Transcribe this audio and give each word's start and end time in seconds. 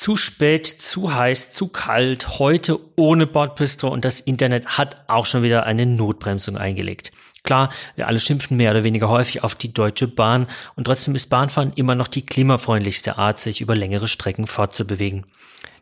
Zu 0.00 0.16
spät, 0.16 0.66
zu 0.66 1.14
heiß, 1.14 1.52
zu 1.52 1.68
kalt, 1.68 2.38
heute 2.38 2.80
ohne 2.96 3.26
Bordbistro 3.26 3.88
und 3.88 4.02
das 4.06 4.20
Internet 4.22 4.78
hat 4.78 5.04
auch 5.08 5.26
schon 5.26 5.42
wieder 5.42 5.66
eine 5.66 5.84
Notbremsung 5.84 6.56
eingelegt. 6.56 7.12
Klar, 7.42 7.68
wir 7.96 8.08
alle 8.08 8.18
schimpfen 8.18 8.56
mehr 8.56 8.70
oder 8.70 8.82
weniger 8.82 9.10
häufig 9.10 9.44
auf 9.44 9.56
die 9.56 9.74
Deutsche 9.74 10.08
Bahn 10.08 10.46
und 10.74 10.84
trotzdem 10.84 11.14
ist 11.14 11.26
Bahnfahren 11.28 11.74
immer 11.74 11.96
noch 11.96 12.08
die 12.08 12.24
klimafreundlichste 12.24 13.18
Art, 13.18 13.40
sich 13.40 13.60
über 13.60 13.76
längere 13.76 14.08
Strecken 14.08 14.46
fortzubewegen. 14.46 15.26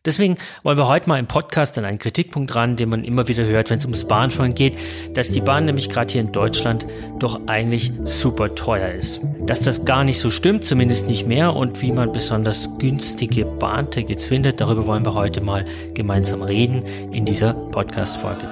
Deswegen 0.05 0.37
wollen 0.63 0.79
wir 0.79 0.89
heute 0.89 1.09
mal 1.09 1.19
im 1.19 1.27
Podcast 1.27 1.77
an 1.79 1.85
einen 1.85 1.99
Kritikpunkt 1.99 2.55
ran, 2.55 2.77
den 2.77 2.89
man 2.89 3.05
immer 3.05 3.29
wieder 3.29 3.45
hört, 3.45 3.71
wenn 3.71 3.79
es 3.79 3.85
ums 3.85 4.07
Bahnfahren 4.07 4.55
geht, 4.55 4.79
dass 5.15 5.31
die 5.31 5.41
Bahn 5.41 5.65
nämlich 5.65 5.89
gerade 5.89 6.13
hier 6.13 6.21
in 6.21 6.33
Deutschland 6.33 6.87
doch 7.19 7.41
eigentlich 7.47 7.93
super 8.05 8.55
teuer 8.55 8.93
ist. 8.93 9.21
Dass 9.41 9.61
das 9.61 9.85
gar 9.85 10.05
nicht 10.05 10.21
so 10.21 10.31
stimmt, 10.31 10.65
zumindest 10.65 11.09
nicht 11.09 11.27
mehr 11.27 11.55
und 11.55 11.83
wie 11.83 11.93
man 11.93 12.13
besonders 12.13 12.79
günstige 12.79 13.45
Bahntickets 13.45 14.29
findet, 14.29 14.61
darüber 14.61 14.87
wollen 14.87 15.05
wir 15.05 15.15
heute 15.15 15.41
mal 15.41 15.65
gemeinsam 15.95 16.43
reden 16.43 16.83
in 17.13 17.25
dieser 17.25 17.55
Podcast-Folge. 17.55 18.47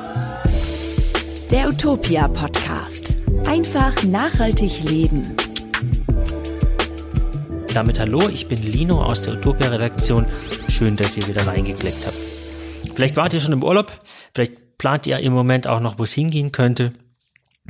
Der 1.50 1.68
Utopia 1.68 2.26
Podcast. 2.26 3.14
Einfach 3.46 4.02
nachhaltig 4.02 4.82
leben. 4.82 5.36
Damit 7.76 8.00
hallo, 8.00 8.30
ich 8.30 8.48
bin 8.48 8.62
Lino 8.62 9.02
aus 9.02 9.20
der 9.20 9.34
Utopia-Redaktion. 9.34 10.24
Schön, 10.66 10.96
dass 10.96 11.14
ihr 11.18 11.28
wieder 11.28 11.46
reingeklickt 11.46 12.06
habt. 12.06 12.16
Vielleicht 12.94 13.16
wart 13.16 13.34
ihr 13.34 13.40
schon 13.40 13.52
im 13.52 13.62
Urlaub, 13.62 13.92
vielleicht 14.34 14.78
plant 14.78 15.06
ihr 15.06 15.18
im 15.18 15.34
Moment 15.34 15.66
auch 15.66 15.80
noch, 15.80 15.98
wo 15.98 16.04
es 16.04 16.14
hingehen 16.14 16.52
könnte. 16.52 16.94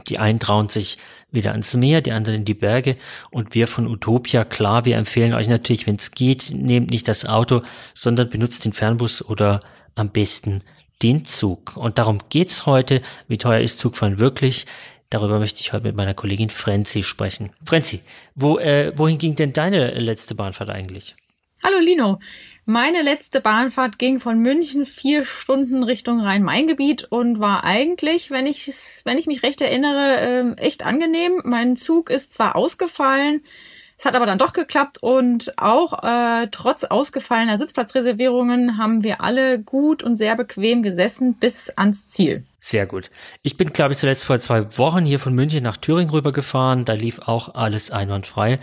Die 0.07 0.21
einen 0.21 0.39
trauen 0.39 0.69
sich 0.69 0.99
wieder 1.33 1.51
ans 1.51 1.75
Meer, 1.75 2.03
die 2.03 2.13
anderen 2.13 2.39
in 2.39 2.45
die 2.45 2.55
Berge 2.55 2.97
und 3.33 3.57
wir 3.57 3.67
von 3.67 3.89
Utopia, 3.89 4.45
klar, 4.45 4.85
wir 4.85 4.97
empfehlen 4.97 5.35
euch 5.35 5.49
natürlich, 5.49 5.89
wenn 5.89 5.97
es 5.97 6.13
geht, 6.13 6.53
nehmt 6.55 6.91
nicht 6.91 7.09
das 7.09 7.27
Auto, 7.27 7.63
sondern 7.93 8.29
benutzt 8.29 8.65
den 8.65 8.75
Fernbus 8.75 9.29
oder 9.29 9.59
am 9.97 10.11
besten 10.11 10.63
den 11.03 11.25
Zug. 11.25 11.77
Und 11.77 11.99
darum 11.99 12.21
geht's 12.29 12.65
heute. 12.65 13.03
Wie 13.27 13.39
teuer 13.39 13.61
ist 13.61 13.81
Zugfahren 13.81 14.21
wirklich? 14.21 14.67
Darüber 15.11 15.39
möchte 15.39 15.61
ich 15.61 15.73
heute 15.73 15.85
mit 15.85 15.97
meiner 15.97 16.15
Kollegin 16.15 16.51
Frenzi 16.51 17.03
sprechen. 17.03 17.51
Frenzi, 17.65 18.01
wo, 18.35 18.59
äh, 18.59 18.93
wohin 18.97 19.19
ging 19.19 19.37
denn 19.37 19.53
deine 19.53 19.99
letzte 19.99 20.35
Bahnfahrt 20.35 20.71
eigentlich? 20.71 21.15
Hallo 21.63 21.79
Lino. 21.79 22.21
Meine 22.65 23.03
letzte 23.03 23.41
Bahnfahrt 23.41 23.99
ging 23.99 24.19
von 24.19 24.41
München 24.41 24.87
vier 24.87 25.25
Stunden 25.25 25.85
Richtung 25.85 26.21
Rhein-Main-Gebiet 26.21 27.05
und 27.05 27.39
war 27.39 27.63
eigentlich, 27.63 28.31
wenn 28.31 28.47
ich, 28.47 28.67
wenn 29.05 29.19
ich 29.19 29.27
mich 29.27 29.45
recht 29.45 29.61
erinnere, 29.61 30.57
äh, 30.59 30.61
echt 30.61 30.85
angenehm. 30.85 31.41
Mein 31.45 31.77
Zug 31.77 32.11
ist 32.11 32.35
zwar 32.35 32.57
ausgefallen, 32.57 33.43
es 33.99 34.05
hat 34.05 34.15
aber 34.15 34.27
dann 34.27 34.39
doch 34.39 34.53
geklappt 34.53 34.99
und 35.03 35.55
auch 35.57 36.03
äh, 36.03 36.49
trotz 36.51 36.85
ausgefallener 36.85 37.57
Sitzplatzreservierungen 37.57 38.77
haben 38.77 39.05
wir 39.05 39.23
alle 39.23 39.59
gut 39.59 40.03
und 40.03 40.17
sehr 40.17 40.37
bequem 40.37 40.83
gesessen 40.83 41.35
bis 41.35 41.71
ans 41.71 42.07
Ziel. 42.07 42.45
Sehr 42.67 42.87
gut. 42.87 43.13
Ich 43.43 43.57
bin, 43.57 43.73
glaube 43.73 43.93
ich, 43.93 43.99
zuletzt 43.99 44.25
vor 44.25 44.41
zwei 44.41 44.77
Wochen 44.77 45.05
hier 45.05 45.21
von 45.21 45.33
München 45.33 45.63
nach 45.63 45.77
Thüringen 45.77 46.11
rübergefahren. 46.11 46.85
Da 46.85 46.95
lief 46.95 47.21
auch 47.21 47.55
alles 47.55 47.93
einwandfrei. 47.93 48.59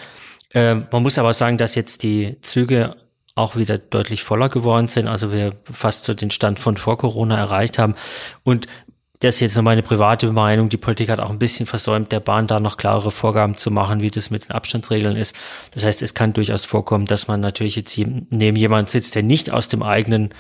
Ähm, 0.54 0.88
man 0.92 1.04
muss 1.04 1.18
aber 1.18 1.32
sagen, 1.32 1.58
dass 1.58 1.76
jetzt 1.76 2.04
die 2.04 2.36
Züge 2.42 2.98
auch 3.36 3.56
wieder 3.56 3.78
deutlich 3.78 4.22
voller 4.22 4.50
geworden 4.50 4.90
sind. 4.90 5.08
Also 5.08 5.32
wir 5.32 5.54
fast 5.72 6.04
so 6.04 6.14
den 6.14 6.32
Stand 6.32 6.60
von 6.60 6.76
vor 6.76 6.98
Corona 6.98 7.38
erreicht 7.38 7.80
haben. 7.80 7.96
Und 8.44 8.68
das 9.24 9.36
ist 9.36 9.42
jetzt 9.42 9.56
nur 9.56 9.64
meine 9.64 9.84
private 9.84 10.30
Meinung. 10.34 10.68
Die 10.68 10.78
Politik 10.78 11.10
hat 11.10 11.22
auch 11.22 11.30
ein 11.30 11.40
bisschen 11.40 11.66
versäumt, 11.66 12.12
der 12.12 12.20
Bahn 12.20 12.46
da 12.46 12.60
noch 12.60 12.76
klarere 12.76 13.10
Vorgaben 13.10 13.56
zu 13.56 13.72
machen, 13.72 14.02
wie 14.02 14.10
das 14.10 14.30
mit 14.30 14.46
den 14.46 14.52
Abstandsregeln 14.52 15.16
ist. 15.16 15.34
Das 15.72 15.86
heißt, 15.86 16.02
es 16.02 16.14
kann 16.14 16.34
durchaus 16.34 16.66
vorkommen, 16.66 17.06
dass 17.06 17.30
man 17.30 17.40
natürlich 17.40 17.78
jetzt 17.78 17.98
neben 17.98 18.58
jemand 18.58 18.90
sitzt, 18.90 19.16
der 19.16 19.24
nicht 19.24 19.50
aus 19.50 19.70
dem 19.70 19.82
eigenen 19.82 20.32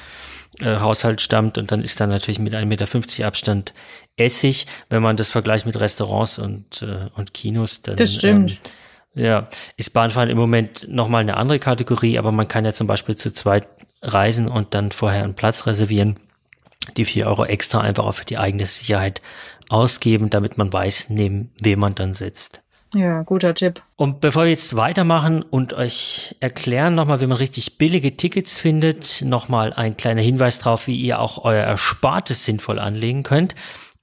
äh, 0.59 0.79
Haushalt 0.79 1.21
stammt 1.21 1.57
und 1.57 1.71
dann 1.71 1.81
ist 1.81 2.01
da 2.01 2.07
natürlich 2.07 2.39
mit 2.39 2.55
1,50 2.55 2.65
Meter 2.65 3.27
Abstand 3.27 3.73
Essig. 4.17 4.67
Wenn 4.89 5.01
man 5.01 5.15
das 5.15 5.31
vergleicht 5.31 5.65
mit 5.65 5.79
Restaurants 5.79 6.37
und, 6.37 6.81
äh, 6.81 7.09
und 7.15 7.33
Kinos, 7.33 7.83
dann 7.83 7.95
das 7.95 8.13
stimmt. 8.13 8.59
Ähm, 9.15 9.23
ja, 9.23 9.47
ist 9.77 9.93
Bahnfahren 9.93 10.29
im 10.29 10.37
Moment 10.37 10.87
nochmal 10.89 11.21
eine 11.21 11.37
andere 11.37 11.59
Kategorie, 11.59 12.17
aber 12.17 12.33
man 12.33 12.49
kann 12.49 12.65
ja 12.65 12.73
zum 12.73 12.87
Beispiel 12.87 13.15
zu 13.15 13.31
zweit 13.31 13.65
reisen 14.01 14.49
und 14.49 14.73
dann 14.73 14.91
vorher 14.91 15.23
einen 15.23 15.35
Platz 15.35 15.67
reservieren 15.67 16.19
die 16.97 17.05
vier 17.05 17.27
Euro 17.27 17.45
extra 17.45 17.81
einfach 17.81 18.05
auch 18.05 18.13
für 18.13 18.25
die 18.25 18.37
eigene 18.37 18.65
Sicherheit 18.65 19.21
ausgeben, 19.69 20.29
damit 20.29 20.57
man 20.57 20.71
weiß, 20.71 21.09
neben 21.09 21.51
wem 21.61 21.79
man 21.79 21.95
dann 21.95 22.13
sitzt. 22.13 22.61
Ja, 22.93 23.23
guter 23.23 23.55
Tipp. 23.55 23.81
Und 23.95 24.21
bevor 24.21 24.43
wir 24.43 24.51
jetzt 24.51 24.75
weitermachen 24.75 25.41
und 25.41 25.73
euch 25.73 26.35
erklären 26.39 26.93
nochmal, 26.93 27.21
wie 27.21 27.27
man 27.27 27.37
richtig 27.37 27.79
billige 27.79 28.15
Tickets 28.15 28.59
findet, 28.59 29.23
nochmal 29.23 29.73
ein 29.73 29.97
kleiner 29.97 30.21
Hinweis 30.21 30.59
darauf, 30.59 30.85
wie 30.85 30.97
ihr 30.97 31.19
auch 31.19 31.43
euer 31.43 31.63
Erspartes 31.63 32.45
sinnvoll 32.45 32.77
anlegen 32.77 33.23
könnt. 33.23 33.55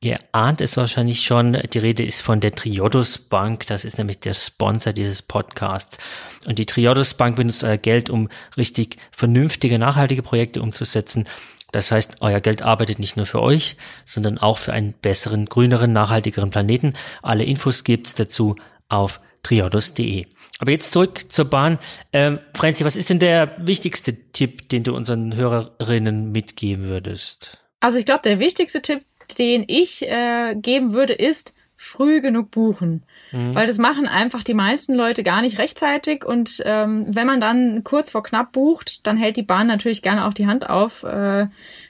Ihr 0.02 0.18
ahnt 0.32 0.60
es 0.60 0.76
wahrscheinlich 0.76 1.22
schon, 1.22 1.58
die 1.72 1.78
Rede 1.78 2.02
ist 2.02 2.22
von 2.22 2.40
der 2.40 2.54
Triodos 2.54 3.18
Bank, 3.18 3.66
das 3.66 3.84
ist 3.84 3.98
nämlich 3.98 4.18
der 4.18 4.32
Sponsor 4.34 4.94
dieses 4.94 5.22
Podcasts. 5.22 5.98
Und 6.46 6.58
die 6.58 6.66
Triodos 6.66 7.14
Bank 7.14 7.36
benutzt 7.36 7.62
euer 7.62 7.76
Geld, 7.76 8.10
um 8.10 8.28
richtig 8.56 8.96
vernünftige, 9.12 9.78
nachhaltige 9.78 10.22
Projekte 10.22 10.62
umzusetzen 10.62 11.28
das 11.72 11.90
heißt, 11.90 12.16
euer 12.20 12.40
Geld 12.40 12.62
arbeitet 12.62 12.98
nicht 12.98 13.16
nur 13.16 13.26
für 13.26 13.40
euch, 13.40 13.76
sondern 14.04 14.38
auch 14.38 14.58
für 14.58 14.72
einen 14.72 14.92
besseren, 14.92 15.46
grüneren, 15.46 15.92
nachhaltigeren 15.92 16.50
Planeten. 16.50 16.94
Alle 17.22 17.44
Infos 17.44 17.84
gibt's 17.84 18.14
dazu 18.14 18.56
auf 18.88 19.20
triodos.de. 19.42 20.26
Aber 20.58 20.70
jetzt 20.70 20.92
zurück 20.92 21.32
zur 21.32 21.46
Bahn. 21.46 21.78
Ähm, 22.12 22.38
Franzi, 22.54 22.84
was 22.84 22.96
ist 22.96 23.10
denn 23.10 23.18
der 23.18 23.56
wichtigste 23.58 24.14
Tipp, 24.32 24.68
den 24.68 24.82
du 24.82 24.94
unseren 24.94 25.34
Hörerinnen 25.34 26.32
mitgeben 26.32 26.84
würdest? 26.84 27.58
Also 27.80 27.98
ich 27.98 28.04
glaube, 28.04 28.22
der 28.24 28.38
wichtigste 28.38 28.82
Tipp, 28.82 29.04
den 29.38 29.64
ich 29.66 30.06
äh, 30.06 30.54
geben 30.54 30.92
würde, 30.92 31.14
ist 31.14 31.54
früh 31.82 32.20
genug 32.20 32.50
buchen. 32.50 33.04
Mhm. 33.32 33.54
Weil 33.54 33.66
das 33.66 33.78
machen 33.78 34.06
einfach 34.06 34.42
die 34.42 34.52
meisten 34.52 34.94
Leute 34.94 35.22
gar 35.22 35.40
nicht 35.40 35.58
rechtzeitig 35.58 36.26
und 36.26 36.62
ähm, 36.66 37.06
wenn 37.08 37.26
man 37.26 37.40
dann 37.40 37.84
kurz 37.84 38.10
vor 38.10 38.22
knapp 38.22 38.52
bucht, 38.52 39.06
dann 39.06 39.16
hält 39.16 39.38
die 39.38 39.42
Bahn 39.42 39.66
natürlich 39.66 40.02
gerne 40.02 40.26
auch 40.26 40.34
die 40.34 40.46
Hand 40.46 40.68
auf, 40.68 41.04
äh, 41.04 41.46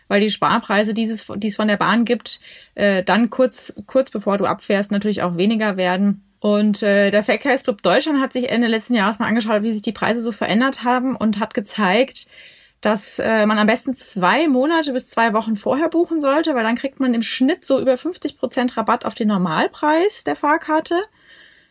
weil 0.07 0.21
die 0.21 0.31
Sparpreise, 0.31 0.95
die 0.95 1.11
es, 1.11 1.27
die 1.35 1.49
es 1.49 1.57
von 1.57 1.67
der 1.67 1.77
Bahn 1.77 2.05
gibt, 2.05 2.41
äh, 2.77 3.03
dann 3.03 3.31
kurz, 3.31 3.75
kurz 3.87 4.11
bevor 4.11 4.39
du 4.39 4.47
abfährst, 4.47 4.93
natürlich 4.93 5.23
auch 5.23 5.37
weniger 5.37 5.77
werden. 5.77 6.23
Und 6.39 6.85
äh, 6.85 7.11
der 7.11 7.25
Verkehrsclub 7.25 7.83
Deutschland 7.83 8.21
hat 8.21 8.33
sich 8.33 8.49
Ende 8.49 8.69
letzten 8.69 8.95
Jahres 8.95 9.19
mal 9.19 9.27
angeschaut, 9.27 9.65
wie 9.65 9.73
sich 9.73 9.83
die 9.83 9.93
Preise 9.93 10.21
so 10.21 10.31
verändert 10.31 10.85
haben 10.85 11.17
und 11.17 11.41
hat 11.41 11.53
gezeigt, 11.53 12.29
dass 12.81 13.19
äh, 13.19 13.45
man 13.47 13.59
am 13.59 13.67
besten 13.67 13.95
zwei 13.95 14.49
Monate 14.49 14.93
bis 14.93 15.11
zwei 15.11 15.35
Wochen 15.35 15.57
vorher 15.57 15.89
buchen 15.89 16.21
sollte, 16.21 16.55
weil 16.55 16.65
dann 16.65 16.77
kriegt 16.77 16.99
man 16.99 17.13
im 17.13 17.23
Schnitt 17.23 17.65
so 17.65 17.79
über 17.81 17.97
50 17.97 18.39
Prozent 18.39 18.77
Rabatt 18.77 19.05
auf 19.05 19.15
den 19.15 19.29
Normalpreis 19.29 20.25
der 20.25 20.37
Fahrkarte. 20.37 21.03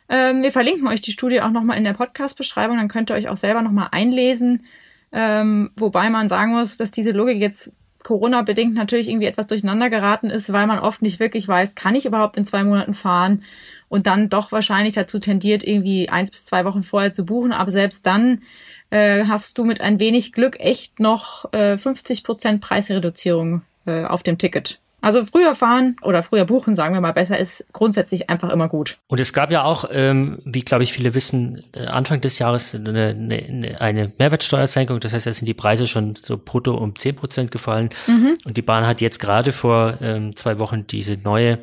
Ähm, 0.07 0.43
wir 0.43 0.51
verlinken 0.51 0.87
euch 0.87 1.01
die 1.01 1.11
Studie 1.11 1.41
auch 1.41 1.51
nochmal 1.51 1.77
in 1.77 1.83
der 1.83 1.93
Podcast-Beschreibung, 1.93 2.77
dann 2.77 2.87
könnt 2.89 3.09
ihr 3.09 3.15
euch 3.15 3.27
auch 3.27 3.35
selber 3.35 3.61
nochmal 3.61 3.89
einlesen. 3.91 4.65
Ähm, 5.11 5.71
wobei 5.75 6.09
man 6.11 6.29
sagen 6.29 6.51
muss, 6.51 6.77
dass 6.77 6.91
diese 6.91 7.11
Logik 7.11 7.39
jetzt 7.39 7.73
Corona-bedingt 8.03 8.75
natürlich 8.75 9.09
irgendwie 9.09 9.27
etwas 9.27 9.47
durcheinander 9.47 9.89
geraten 9.89 10.29
ist, 10.29 10.53
weil 10.53 10.67
man 10.67 10.79
oft 10.79 11.01
nicht 11.01 11.19
wirklich 11.19 11.47
weiß, 11.47 11.75
kann 11.75 11.95
ich 11.95 12.05
überhaupt 12.05 12.37
in 12.37 12.45
zwei 12.45 12.63
Monaten 12.63 12.93
fahren 12.93 13.43
und 13.89 14.07
dann 14.07 14.29
doch 14.29 14.51
wahrscheinlich 14.51 14.93
dazu 14.93 15.19
tendiert, 15.19 15.63
irgendwie 15.63 16.09
eins 16.09 16.31
bis 16.31 16.45
zwei 16.45 16.65
Wochen 16.65 16.83
vorher 16.83 17.11
zu 17.11 17.25
buchen. 17.25 17.51
Aber 17.51 17.71
selbst 17.71 18.05
dann 18.05 18.43
äh, 18.89 19.25
hast 19.25 19.57
du 19.57 19.65
mit 19.65 19.81
ein 19.81 19.99
wenig 19.99 20.33
Glück 20.33 20.59
echt 20.59 20.99
noch 20.99 21.51
äh, 21.53 21.77
50 21.77 22.23
Prozent 22.23 22.61
Preisreduzierung 22.61 23.61
äh, 23.85 24.03
auf 24.03 24.23
dem 24.23 24.37
Ticket. 24.37 24.79
Also 25.01 25.23
früher 25.23 25.55
fahren 25.55 25.95
oder 26.01 26.23
früher 26.23 26.45
buchen, 26.45 26.75
sagen 26.75 26.93
wir 26.93 26.99
mal 26.99 27.13
besser, 27.13 27.37
ist 27.37 27.65
grundsätzlich 27.71 28.29
einfach 28.29 28.49
immer 28.49 28.67
gut. 28.67 28.97
Und 29.07 29.19
es 29.19 29.31
gab 29.31 29.49
ja 29.49 29.63
auch, 29.63 29.85
ähm, 29.91 30.39
wie 30.43 30.61
glaube 30.61 30.83
ich 30.83 30.91
viele 30.91 31.13
wissen, 31.13 31.63
äh, 31.71 31.85
Anfang 31.85 32.19
des 32.19 32.37
Jahres 32.39 32.75
eine, 32.75 33.15
eine, 33.17 33.79
eine 33.79 34.11
Mehrwertsteuersenkung. 34.17 34.99
Das 34.99 35.13
heißt, 35.13 35.25
da 35.25 35.31
sind 35.31 35.45
die 35.45 35.53
Preise 35.53 35.87
schon 35.87 36.15
so 36.15 36.37
brutto 36.37 36.75
um 36.75 36.97
zehn 36.97 37.15
Prozent 37.15 37.51
gefallen. 37.51 37.89
Mhm. 38.07 38.35
Und 38.43 38.57
die 38.57 38.61
Bahn 38.61 38.85
hat 38.85 38.99
jetzt 38.99 39.19
gerade 39.19 39.53
vor 39.53 39.97
ähm, 40.01 40.35
zwei 40.35 40.59
Wochen 40.59 40.85
diese 40.85 41.15
neue, 41.15 41.59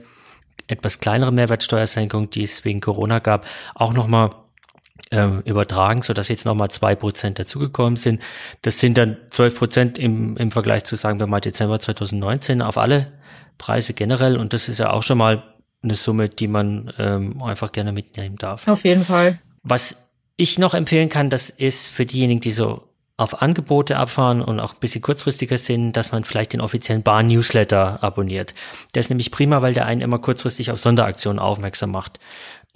etwas 0.66 1.00
kleinere 1.00 1.32
Mehrwertsteuersenkung, 1.32 2.30
die 2.30 2.42
es 2.42 2.64
wegen 2.64 2.80
Corona 2.80 3.18
gab, 3.18 3.46
auch 3.74 3.92
nochmal 3.92 4.30
ähm, 5.10 5.42
übertragen, 5.44 6.02
so 6.02 6.12
dass 6.14 6.28
jetzt 6.28 6.44
nochmal 6.44 6.70
zwei 6.70 6.94
Prozent 6.94 7.38
dazugekommen 7.38 7.96
sind. 7.96 8.20
Das 8.62 8.78
sind 8.78 8.98
dann 8.98 9.16
zwölf 9.30 9.56
Prozent 9.56 9.98
im, 9.98 10.36
im 10.36 10.50
Vergleich 10.50 10.84
zu, 10.84 10.96
sagen 10.96 11.20
wir 11.20 11.26
mal, 11.26 11.40
Dezember 11.40 11.78
2019 11.78 12.62
auf 12.62 12.78
alle 12.78 13.12
Preise 13.58 13.94
generell 13.94 14.36
und 14.36 14.52
das 14.52 14.68
ist 14.68 14.78
ja 14.78 14.90
auch 14.90 15.02
schon 15.02 15.18
mal 15.18 15.42
eine 15.82 15.94
Summe, 15.94 16.28
die 16.28 16.48
man 16.48 16.92
ähm, 16.98 17.42
einfach 17.42 17.72
gerne 17.72 17.92
mitnehmen 17.92 18.36
darf. 18.36 18.66
Auf 18.66 18.84
jeden 18.84 19.04
Fall. 19.04 19.38
Was 19.62 20.12
ich 20.36 20.58
noch 20.58 20.74
empfehlen 20.74 21.08
kann, 21.08 21.30
das 21.30 21.50
ist 21.50 21.88
für 21.90 22.04
diejenigen, 22.04 22.40
die 22.40 22.50
so 22.50 22.82
auf 23.18 23.40
Angebote 23.40 23.96
abfahren 23.96 24.42
und 24.42 24.60
auch 24.60 24.74
ein 24.74 24.80
bisschen 24.80 25.00
kurzfristiger 25.00 25.56
sind, 25.56 25.94
dass 25.94 26.12
man 26.12 26.24
vielleicht 26.24 26.52
den 26.52 26.60
offiziellen 26.60 27.02
Bahn-Newsletter 27.02 28.02
abonniert. 28.02 28.54
Der 28.94 29.00
ist 29.00 29.08
nämlich 29.08 29.30
prima, 29.30 29.62
weil 29.62 29.72
der 29.72 29.86
einen 29.86 30.02
immer 30.02 30.18
kurzfristig 30.18 30.70
auf 30.70 30.78
Sonderaktionen 30.78 31.38
aufmerksam 31.38 31.92
macht. 31.92 32.20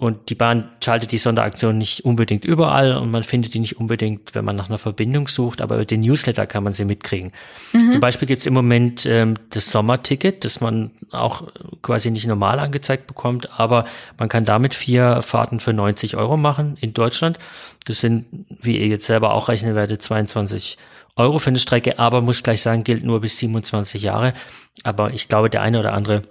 Und 0.01 0.31
die 0.31 0.35
Bahn 0.35 0.67
schaltet 0.83 1.11
die 1.11 1.19
Sonderaktion 1.19 1.77
nicht 1.77 2.05
unbedingt 2.05 2.43
überall 2.43 2.97
und 2.97 3.11
man 3.11 3.21
findet 3.21 3.53
die 3.53 3.59
nicht 3.59 3.77
unbedingt, 3.77 4.33
wenn 4.33 4.43
man 4.43 4.55
nach 4.55 4.67
einer 4.67 4.79
Verbindung 4.79 5.27
sucht, 5.27 5.61
aber 5.61 5.75
über 5.75 5.85
den 5.85 6.01
Newsletter 6.01 6.47
kann 6.47 6.63
man 6.63 6.73
sie 6.73 6.85
mitkriegen. 6.85 7.31
Mhm. 7.71 7.91
Zum 7.91 8.01
Beispiel 8.01 8.27
gibt's 8.27 8.47
im 8.47 8.55
Moment 8.55 9.05
ähm, 9.05 9.35
das 9.51 9.71
Sommerticket, 9.71 10.43
das 10.43 10.59
man 10.59 10.89
auch 11.11 11.43
quasi 11.83 12.09
nicht 12.09 12.25
normal 12.25 12.57
angezeigt 12.57 13.05
bekommt, 13.05 13.59
aber 13.59 13.85
man 14.17 14.27
kann 14.27 14.43
damit 14.43 14.73
vier 14.73 15.21
Fahrten 15.21 15.59
für 15.59 15.71
90 15.71 16.17
Euro 16.17 16.35
machen 16.35 16.77
in 16.81 16.95
Deutschland. 16.95 17.37
Das 17.85 18.01
sind, 18.01 18.25
wie 18.59 18.79
ihr 18.79 18.87
jetzt 18.87 19.05
selber 19.05 19.35
auch 19.35 19.49
rechnen 19.49 19.75
werdet, 19.75 20.01
22 20.01 20.79
Euro 21.15 21.37
für 21.37 21.51
eine 21.51 21.59
Strecke, 21.59 21.99
aber 21.99 22.23
muss 22.23 22.41
gleich 22.41 22.63
sagen, 22.63 22.83
gilt 22.83 23.03
nur 23.03 23.21
bis 23.21 23.37
27 23.37 24.01
Jahre. 24.01 24.33
Aber 24.81 25.13
ich 25.13 25.27
glaube, 25.27 25.51
der 25.51 25.61
eine 25.61 25.79
oder 25.79 25.93
andere 25.93 26.23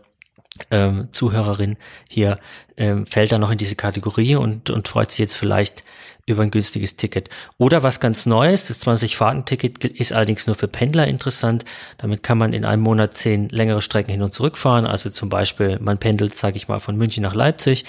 ähm, 0.71 1.09
Zuhörerin 1.13 1.77
hier 2.09 2.37
ähm, 2.77 3.07
fällt 3.07 3.33
da 3.33 3.39
noch 3.39 3.51
in 3.51 3.59
diese 3.59 3.77
Kategorie 3.77 4.37
und, 4.37 4.71
und 4.71 4.89
freut 4.89 5.11
sich 5.11 5.21
jetzt 5.21 5.37
vielleicht 5.37 5.85
über 6.27 6.43
ein 6.43 6.51
günstiges 6.51 6.97
Ticket. 6.97 7.29
Oder 7.59 7.83
was 7.83 8.01
ganz 8.01 8.27
Neues, 8.27 8.69
das 8.69 8.87
20-Fahrten-Ticket 8.87 9.85
ist 9.85 10.13
allerdings 10.13 10.47
nur 10.47 10.57
für 10.57 10.69
Pendler 10.69 11.07
interessant. 11.07 11.65
Damit 11.99 12.23
kann 12.23 12.39
man 12.39 12.53
in 12.53 12.65
einem 12.65 12.83
Monat 12.83 13.17
zehn 13.17 13.49
längere 13.49 13.83
Strecken 13.83 14.13
hin 14.13 14.23
und 14.23 14.33
zurück 14.33 14.57
fahren. 14.57 14.87
Also 14.87 15.11
zum 15.11 15.29
Beispiel, 15.29 15.79
man 15.81 15.99
pendelt, 15.99 16.37
sage 16.37 16.57
ich 16.57 16.69
mal, 16.69 16.79
von 16.79 16.97
München 16.97 17.23
nach 17.23 17.35
Leipzig 17.35 17.85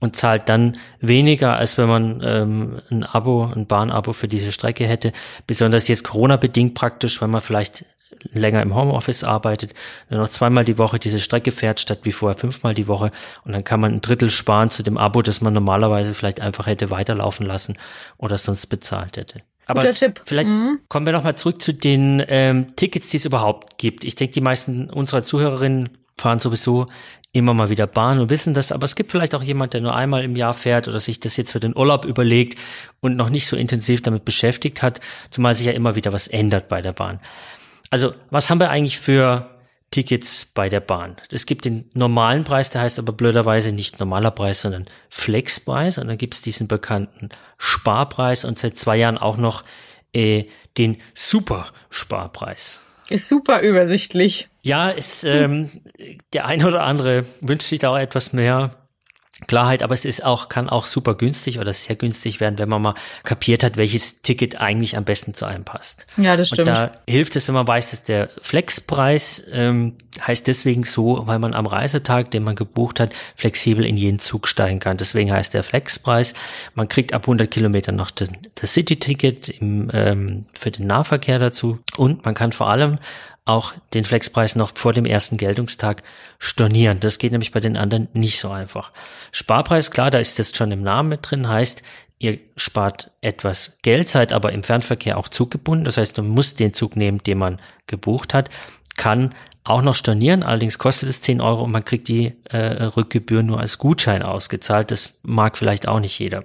und 0.00 0.16
zahlt 0.16 0.48
dann 0.48 0.76
weniger, 1.00 1.56
als 1.56 1.78
wenn 1.78 1.88
man 1.88 2.20
ähm, 2.22 2.82
ein 2.90 3.04
Abo, 3.04 3.50
ein 3.54 3.66
Bahnabo 3.66 4.12
für 4.12 4.28
diese 4.28 4.52
Strecke 4.52 4.86
hätte. 4.86 5.12
Besonders 5.46 5.88
jetzt 5.88 6.04
Corona-bedingt 6.04 6.74
praktisch, 6.74 7.20
weil 7.20 7.28
man 7.28 7.40
vielleicht 7.40 7.84
länger 8.32 8.62
im 8.62 8.74
Homeoffice 8.74 9.24
arbeitet, 9.24 9.74
nur 10.10 10.20
noch 10.20 10.28
zweimal 10.28 10.64
die 10.64 10.78
Woche 10.78 10.98
diese 10.98 11.20
Strecke 11.20 11.52
fährt, 11.52 11.80
statt 11.80 12.00
wie 12.02 12.12
vorher 12.12 12.38
fünfmal 12.38 12.74
die 12.74 12.88
Woche. 12.88 13.12
Und 13.44 13.52
dann 13.52 13.64
kann 13.64 13.80
man 13.80 13.94
ein 13.94 14.00
Drittel 14.00 14.30
sparen 14.30 14.70
zu 14.70 14.82
dem 14.82 14.98
Abo, 14.98 15.22
das 15.22 15.40
man 15.40 15.52
normalerweise 15.52 16.14
vielleicht 16.14 16.40
einfach 16.40 16.66
hätte 16.66 16.90
weiterlaufen 16.90 17.46
lassen 17.46 17.76
oder 18.18 18.36
sonst 18.36 18.66
bezahlt 18.66 19.16
hätte. 19.16 19.38
Aber 19.66 19.82
vielleicht 20.24 20.50
mhm. 20.50 20.78
kommen 20.88 21.06
wir 21.06 21.12
nochmal 21.12 21.36
zurück 21.36 21.60
zu 21.60 21.74
den 21.74 22.22
ähm, 22.28 22.76
Tickets, 22.76 23.10
die 23.10 23.16
es 23.16 23.24
überhaupt 23.24 23.78
gibt. 23.78 24.04
Ich 24.04 24.14
denke, 24.14 24.32
die 24.32 24.40
meisten 24.40 24.88
unserer 24.88 25.24
Zuhörerinnen 25.24 25.88
fahren 26.16 26.38
sowieso 26.38 26.86
immer 27.32 27.52
mal 27.52 27.68
wieder 27.68 27.86
Bahn 27.86 28.18
und 28.18 28.30
wissen 28.30 28.54
das, 28.54 28.72
aber 28.72 28.84
es 28.84 28.96
gibt 28.96 29.10
vielleicht 29.10 29.34
auch 29.34 29.42
jemand, 29.42 29.74
der 29.74 29.82
nur 29.82 29.94
einmal 29.94 30.24
im 30.24 30.36
Jahr 30.36 30.54
fährt 30.54 30.88
oder 30.88 31.00
sich 31.00 31.20
das 31.20 31.36
jetzt 31.36 31.52
für 31.52 31.60
den 31.60 31.76
Urlaub 31.76 32.06
überlegt 32.06 32.58
und 33.00 33.16
noch 33.16 33.28
nicht 33.28 33.46
so 33.46 33.56
intensiv 33.56 34.00
damit 34.00 34.24
beschäftigt 34.24 34.82
hat, 34.82 35.00
zumal 35.30 35.54
sich 35.54 35.66
ja 35.66 35.72
immer 35.72 35.96
wieder 35.96 36.12
was 36.12 36.28
ändert 36.28 36.68
bei 36.68 36.80
der 36.80 36.92
Bahn. 36.92 37.20
Also, 37.90 38.14
was 38.30 38.50
haben 38.50 38.60
wir 38.60 38.70
eigentlich 38.70 38.98
für 38.98 39.50
Tickets 39.90 40.46
bei 40.46 40.68
der 40.68 40.80
Bahn? 40.80 41.16
Es 41.30 41.46
gibt 41.46 41.64
den 41.64 41.90
normalen 41.94 42.44
Preis, 42.44 42.70
der 42.70 42.82
heißt 42.82 42.98
aber 42.98 43.12
blöderweise 43.12 43.72
nicht 43.72 44.00
normaler 44.00 44.30
Preis, 44.30 44.62
sondern 44.62 44.86
Flexpreis. 45.08 45.98
Und 45.98 46.08
dann 46.08 46.18
gibt 46.18 46.34
es 46.34 46.42
diesen 46.42 46.68
bekannten 46.68 47.30
Sparpreis 47.58 48.44
und 48.44 48.58
seit 48.58 48.76
zwei 48.76 48.96
Jahren 48.96 49.18
auch 49.18 49.36
noch 49.36 49.64
äh, 50.12 50.44
den 50.78 50.98
Super-Sparpreis. 51.14 52.80
Ist 53.08 53.28
super 53.28 53.60
übersichtlich. 53.60 54.48
Ja, 54.62 54.88
ist, 54.88 55.22
ähm, 55.24 55.70
der 56.32 56.46
eine 56.46 56.66
oder 56.66 56.82
andere 56.82 57.24
wünscht 57.40 57.68
sich 57.68 57.78
da 57.78 57.90
auch 57.90 57.98
etwas 57.98 58.32
mehr 58.32 58.85
Klarheit, 59.46 59.82
aber 59.82 59.92
es 59.92 60.06
ist 60.06 60.24
auch, 60.24 60.48
kann 60.48 60.70
auch 60.70 60.86
super 60.86 61.14
günstig 61.14 61.58
oder 61.58 61.70
sehr 61.74 61.94
günstig 61.94 62.40
werden, 62.40 62.58
wenn 62.58 62.70
man 62.70 62.80
mal 62.80 62.94
kapiert 63.22 63.64
hat, 63.64 63.76
welches 63.76 64.22
Ticket 64.22 64.58
eigentlich 64.58 64.96
am 64.96 65.04
besten 65.04 65.34
zu 65.34 65.44
einem 65.44 65.64
passt. 65.64 66.06
Ja, 66.16 66.38
das 66.38 66.48
stimmt. 66.48 66.68
Und 66.68 66.74
da 66.74 66.92
hilft 67.06 67.36
es, 67.36 67.46
wenn 67.46 67.54
man 67.54 67.68
weiß, 67.68 67.90
dass 67.90 68.02
der 68.02 68.30
Flexpreis 68.40 69.44
ähm, 69.52 69.98
heißt 70.26 70.46
deswegen 70.46 70.84
so, 70.84 71.26
weil 71.26 71.38
man 71.38 71.52
am 71.52 71.66
Reisetag, 71.66 72.30
den 72.30 72.44
man 72.44 72.56
gebucht 72.56 72.98
hat, 72.98 73.12
flexibel 73.36 73.84
in 73.84 73.98
jeden 73.98 74.20
Zug 74.20 74.48
steigen 74.48 74.80
kann. 74.80 74.96
Deswegen 74.96 75.30
heißt 75.30 75.52
der 75.52 75.62
Flexpreis. 75.62 76.32
Man 76.74 76.88
kriegt 76.88 77.12
ab 77.12 77.24
100 77.24 77.50
Kilometern 77.50 77.94
noch 77.94 78.10
das, 78.10 78.30
das 78.54 78.72
City-Ticket 78.72 79.60
ähm, 79.60 80.46
für 80.54 80.70
den 80.70 80.86
Nahverkehr 80.86 81.38
dazu 81.38 81.78
und 81.98 82.24
man 82.24 82.34
kann 82.34 82.52
vor 82.52 82.70
allem 82.70 82.98
auch 83.46 83.72
den 83.94 84.04
Flexpreis 84.04 84.56
noch 84.56 84.76
vor 84.76 84.92
dem 84.92 85.06
ersten 85.06 85.38
Geltungstag 85.38 86.02
stornieren. 86.38 87.00
Das 87.00 87.18
geht 87.18 87.32
nämlich 87.32 87.52
bei 87.52 87.60
den 87.60 87.76
anderen 87.76 88.08
nicht 88.12 88.38
so 88.38 88.50
einfach. 88.50 88.90
Sparpreis, 89.32 89.90
klar, 89.90 90.10
da 90.10 90.18
ist 90.18 90.38
das 90.38 90.54
schon 90.54 90.72
im 90.72 90.82
Namen 90.82 91.08
mit 91.08 91.30
drin, 91.30 91.48
heißt, 91.48 91.82
ihr 92.18 92.38
spart 92.56 93.12
etwas 93.20 93.78
Geld, 93.82 94.08
seid 94.08 94.32
aber 94.32 94.52
im 94.52 94.64
Fernverkehr 94.64 95.16
auch 95.16 95.28
zuggebunden. 95.28 95.84
Das 95.84 95.96
heißt, 95.96 96.16
man 96.16 96.28
muss 96.28 96.54
den 96.54 96.74
Zug 96.74 96.96
nehmen, 96.96 97.22
den 97.22 97.38
man 97.38 97.60
gebucht 97.86 98.34
hat, 98.34 98.50
kann 98.96 99.34
auch 99.62 99.82
noch 99.82 99.94
stornieren, 99.94 100.42
allerdings 100.42 100.78
kostet 100.78 101.08
es 101.08 101.20
10 101.22 101.40
Euro 101.40 101.64
und 101.64 101.72
man 101.72 101.84
kriegt 101.84 102.08
die 102.08 102.34
äh, 102.44 102.84
Rückgebühr 102.84 103.42
nur 103.42 103.60
als 103.60 103.78
Gutschein 103.78 104.22
ausgezahlt. 104.22 104.90
Das 104.90 105.18
mag 105.22 105.56
vielleicht 105.56 105.88
auch 105.88 106.00
nicht 106.00 106.18
jeder. 106.18 106.44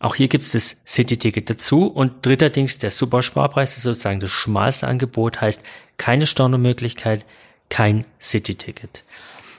Auch 0.00 0.14
hier 0.14 0.28
gibt 0.28 0.44
es 0.44 0.52
das 0.52 0.82
City-Ticket 0.86 1.50
dazu 1.50 1.86
und 1.86 2.24
dritterdings 2.24 2.78
der 2.78 2.90
Supersparpreis 2.90 3.76
ist 3.76 3.82
sozusagen 3.82 4.18
das 4.18 4.30
schmalste 4.30 4.88
Angebot, 4.88 5.42
heißt 5.42 5.62
keine 5.98 6.26
Stornomöglichkeit, 6.26 7.26
kein 7.68 8.06
City-Ticket. 8.18 9.04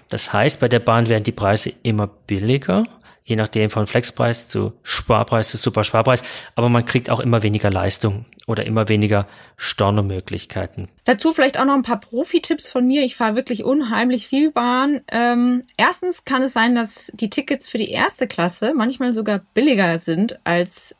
Das 0.09 0.33
heißt, 0.33 0.59
bei 0.59 0.67
der 0.67 0.79
Bahn 0.79 1.09
werden 1.09 1.23
die 1.23 1.31
Preise 1.31 1.71
immer 1.83 2.07
billiger, 2.07 2.83
je 3.23 3.35
nachdem 3.35 3.69
von 3.69 3.87
Flexpreis 3.87 4.47
zu 4.47 4.73
Sparpreis 4.83 5.49
zu 5.49 5.57
Supersparpreis, 5.57 6.23
aber 6.55 6.69
man 6.69 6.85
kriegt 6.85 7.09
auch 7.09 7.19
immer 7.19 7.43
weniger 7.43 7.69
Leistung 7.69 8.25
oder 8.47 8.65
immer 8.65 8.89
weniger 8.89 9.27
Stornomöglichkeiten. 9.57 10.87
Dazu 11.05 11.31
vielleicht 11.31 11.59
auch 11.59 11.65
noch 11.65 11.75
ein 11.75 11.83
paar 11.83 11.99
Profi-Tipps 11.99 12.67
von 12.67 12.85
mir. 12.85 13.03
Ich 13.03 13.15
fahre 13.15 13.35
wirklich 13.35 13.63
unheimlich 13.63 14.27
viel 14.27 14.51
Bahn. 14.51 15.01
Ähm, 15.09 15.63
erstens 15.77 16.25
kann 16.25 16.43
es 16.43 16.53
sein, 16.53 16.75
dass 16.75 17.11
die 17.13 17.29
Tickets 17.29 17.69
für 17.69 17.77
die 17.77 17.91
erste 17.91 18.27
Klasse 18.27 18.73
manchmal 18.75 19.13
sogar 19.13 19.41
billiger 19.53 19.99
sind 19.99 20.39
als 20.43 20.95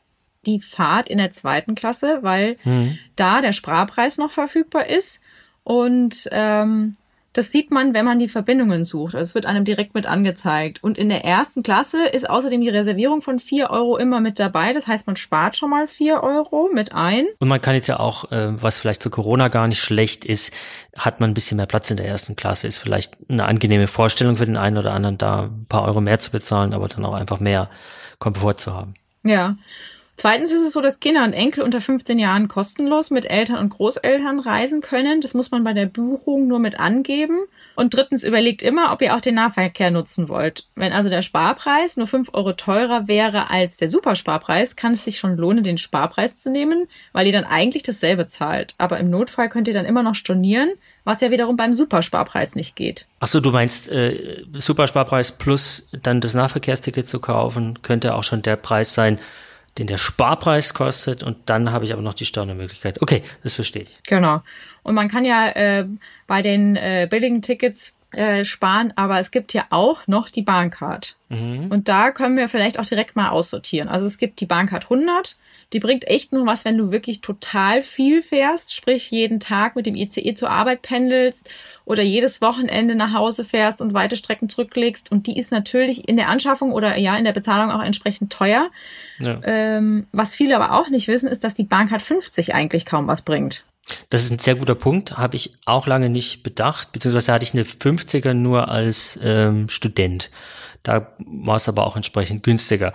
die 0.46 0.60
Fahrt 0.60 1.10
in 1.10 1.18
der 1.18 1.32
zweiten 1.32 1.76
Klasse, 1.76 2.20
weil 2.22 2.58
mhm. 2.64 2.98
da 3.16 3.42
der 3.42 3.52
Sparpreis 3.52 4.18
noch 4.18 4.32
verfügbar 4.32 4.88
ist. 4.88 5.22
Und 5.64 6.28
ähm, 6.32 6.96
das 7.34 7.52
sieht 7.52 7.72
man, 7.72 7.94
wenn 7.94 8.04
man 8.04 8.20
die 8.20 8.28
Verbindungen 8.28 8.84
sucht. 8.84 9.16
Also 9.16 9.30
es 9.30 9.36
wird 9.36 9.46
einem 9.46 9.64
direkt 9.64 9.94
mit 9.94 10.06
angezeigt. 10.06 10.84
Und 10.84 10.98
in 10.98 11.08
der 11.08 11.24
ersten 11.24 11.64
Klasse 11.64 12.08
ist 12.08 12.30
außerdem 12.30 12.60
die 12.60 12.70
Reservierung 12.70 13.22
von 13.22 13.40
vier 13.40 13.70
Euro 13.70 13.98
immer 13.98 14.20
mit 14.20 14.38
dabei. 14.38 14.74
Das 14.74 14.88
heißt, 14.88 15.08
man 15.08 15.16
spart 15.16 15.56
schon 15.56 15.70
mal 15.70 15.88
vier 15.88 16.24
Euro 16.24 16.70
mit 16.74 16.94
ein. 16.94 17.28
Und 17.40 17.48
man 17.48 17.62
kann 17.62 17.76
jetzt 17.76 17.88
ja 17.88 18.00
auch, 18.00 18.32
äh, 18.32 18.62
was 18.62 18.80
vielleicht 18.80 19.04
für 19.04 19.10
Corona 19.10 19.48
gar 19.48 19.68
nicht 19.68 19.80
schlecht 19.80 20.26
ist, 20.26 20.54
hat 20.98 21.22
man 21.22 21.32
ein 21.32 21.34
bisschen 21.34 21.56
mehr 21.56 21.68
Platz 21.68 21.90
in 21.90 21.98
der 21.98 22.08
ersten 22.08 22.36
Klasse. 22.36 22.68
Ist 22.68 22.80
vielleicht 22.80 23.16
eine 23.30 23.46
angenehme 23.46 23.88
Vorstellung 23.88 24.36
für 24.36 24.46
den 24.46 24.58
einen 24.58 24.78
oder 24.78 24.94
anderen, 24.94 25.18
da 25.18 25.44
ein 25.44 25.66
paar 25.70 25.86
Euro 25.86 26.02
mehr 26.02 26.20
zu 26.20 26.32
bezahlen, 26.32 26.74
aber 26.74 26.90
dann 26.90 27.06
auch 27.06 27.14
einfach 27.14 27.40
mehr 27.40 27.70
Komfort 28.20 28.56
zu 28.56 28.74
haben. 28.74 28.94
Ja. 29.24 29.56
Zweitens 30.18 30.52
ist 30.52 30.62
es 30.62 30.74
so, 30.74 30.82
dass 30.82 31.00
Kinder 31.00 31.24
und 31.24 31.34
Enkel 31.34 31.64
unter 31.64 31.82
15 31.82 32.20
Jahren 32.20 32.48
kostenlos 32.48 33.10
mit 33.10 33.26
Eltern 33.26 33.58
und 33.58 33.70
Großeltern 33.70 34.40
reisen 34.40 34.82
können. 34.82 35.20
Das 35.20 35.34
muss 35.34 35.52
man 35.52 35.64
bei 35.64 35.74
der 35.74 35.88
Buchung 35.88 36.48
nur 36.48 36.60
mit 36.60 36.80
angeben. 36.80 37.40
Und 37.76 37.96
drittens 37.96 38.24
überlegt 38.24 38.62
immer, 38.62 38.92
ob 38.92 39.02
ihr 39.02 39.16
auch 39.16 39.22
den 39.22 39.36
Nahverkehr 39.36 39.90
nutzen 39.90 40.30
wollt. 40.30 40.68
Wenn 40.76 40.94
also 40.94 41.10
der 41.10 41.22
Sparpreis 41.22 41.98
nur 41.98 42.06
5 42.06 42.34
Euro 42.34 42.54
teurer 42.54 43.08
wäre 43.08 43.50
als 43.50 43.78
der 43.78 43.88
Supersparpreis, 43.88 44.76
kann 44.76 44.92
es 44.92 45.04
sich 45.04 45.18
schon 45.18 45.38
lohnen, 45.38 45.64
den 45.64 45.78
Sparpreis 45.78 46.38
zu 46.38 46.52
nehmen, 46.52 46.88
weil 47.14 47.26
ihr 47.26 47.34
dann 47.34 47.46
eigentlich 47.46 47.84
dasselbe 47.84 48.28
zahlt. 48.28 48.76
Aber 48.78 49.00
im 49.00 49.10
Notfall 49.10 49.50
könnt 49.50 49.68
ihr 49.68 49.74
dann 49.74 49.86
immer 49.86 50.04
noch 50.04 50.16
stornieren, 50.16 50.72
was 51.06 51.22
ja 51.22 51.32
wiederum 51.32 51.56
beim 51.56 51.74
Supersparpreis 51.74 52.56
nicht 52.56 52.76
geht. 52.76 53.08
Ach 53.20 53.28
so, 53.28 53.40
du 53.40 53.52
meinst 53.52 53.90
äh, 53.90 54.44
Supersparpreis 54.54 55.32
plus 55.32 55.90
dann 56.04 56.22
das 56.22 56.34
Nahverkehrsticket 56.34 57.08
zu 57.08 57.20
kaufen, 57.20 57.80
könnte 57.82 58.14
auch 58.14 58.24
schon 58.24 58.42
der 58.42 58.58
Preis 58.58 58.94
sein, 58.94 59.18
den 59.78 59.88
der 59.88 59.98
Sparpreis 59.98 60.74
kostet 60.74 61.24
und 61.24 61.38
dann 61.46 61.72
habe 61.72 61.86
ich 61.86 61.94
aber 61.94 62.02
noch 62.02 62.14
die 62.14 62.26
Stornomöglichkeit. 62.26 63.02
Okay, 63.02 63.24
das 63.44 63.56
verstehe 63.56 63.84
ich. 63.84 63.98
Genau. 64.08 64.42
Und 64.84 64.96
man 64.96 65.08
kann 65.08 65.26
ja 65.26 65.48
äh, 65.50 65.86
bei 66.28 66.42
den 66.42 66.76
äh, 66.76 67.08
billigen 67.10 67.42
Tickets 67.42 67.96
äh, 68.12 68.44
sparen, 68.44 68.94
aber 68.96 69.20
es 69.20 69.32
gibt 69.32 69.54
ja 69.54 69.66
auch 69.70 70.08
noch 70.08 70.30
die 70.30 70.42
Bahncard. 70.42 71.16
Mhm. 71.30 71.68
Und 71.70 71.88
da 71.88 72.12
können 72.12 72.38
wir 72.38 72.50
vielleicht 72.50 72.80
auch 72.80 72.86
direkt 72.86 73.16
mal 73.16 73.30
aussortieren. 73.30 73.88
Also 73.88 74.06
es 74.06 74.18
gibt 74.18 74.42
die 74.42 74.46
Bahncard 74.46 74.84
100, 74.86 75.38
die 75.74 75.80
bringt 75.80 76.06
echt 76.08 76.34
nur 76.34 76.46
was, 76.46 76.66
wenn 76.66 76.78
du 76.78 76.92
wirklich 76.92 77.22
total 77.22 77.82
viel 77.82 78.22
fährst, 78.22 78.76
sprich 78.76 79.10
jeden 79.12 79.40
Tag 79.40 79.78
mit 79.78 79.86
dem 79.86 79.96
ICE 79.96 80.34
zur 80.34 80.50
Arbeit 80.50 80.82
pendelst 80.82 81.50
oder 81.86 82.04
jedes 82.04 82.42
Wochenende 82.42 82.96
nach 82.96 83.14
Hause 83.14 83.46
fährst 83.46 83.82
und 83.82 83.94
weite 83.94 84.18
Strecken 84.18 84.50
zurücklegst. 84.50 85.12
Und 85.12 85.28
die 85.28 85.38
ist 85.38 85.52
natürlich 85.52 86.10
in 86.10 86.18
der 86.18 86.28
Anschaffung 86.28 86.74
oder 86.74 86.98
ja 86.98 87.16
in 87.16 87.24
der 87.24 87.32
Bezahlung 87.32 87.72
auch 87.72 87.82
entsprechend 87.82 88.34
teuer. 88.34 88.70
Ja. 89.20 89.40
Ähm, 89.44 90.08
was 90.12 90.36
viele 90.36 90.58
aber 90.58 90.78
auch 90.78 90.90
nicht 90.90 91.08
wissen, 91.08 91.30
ist, 91.30 91.46
dass 91.46 91.54
die 91.54 91.64
Bahncard 91.64 92.02
50 92.02 92.54
eigentlich 92.54 92.86
kaum 92.86 93.08
was 93.08 93.22
bringt. 93.22 93.64
Das 94.10 94.24
ist 94.24 94.32
ein 94.32 94.40
sehr 94.40 94.56
guter 94.56 94.76
Punkt, 94.76 95.18
habe 95.18 95.36
ich 95.36 95.52
auch 95.66 95.88
lange 95.88 96.10
nicht 96.10 96.44
bedacht, 96.44 96.92
beziehungsweise 96.92 97.34
hatte 97.34 97.44
ich 97.44 97.54
eine 97.54 97.64
50er 97.64 98.34
nur 98.34 98.70
als 98.70 99.20
ähm, 99.24 99.70
Student. 99.70 100.30
Da 100.84 101.14
war 101.20 101.58
es 101.58 101.70
aber 101.70 101.86
auch 101.86 101.96
entsprechend 101.96 102.44
günstiger. 102.44 102.94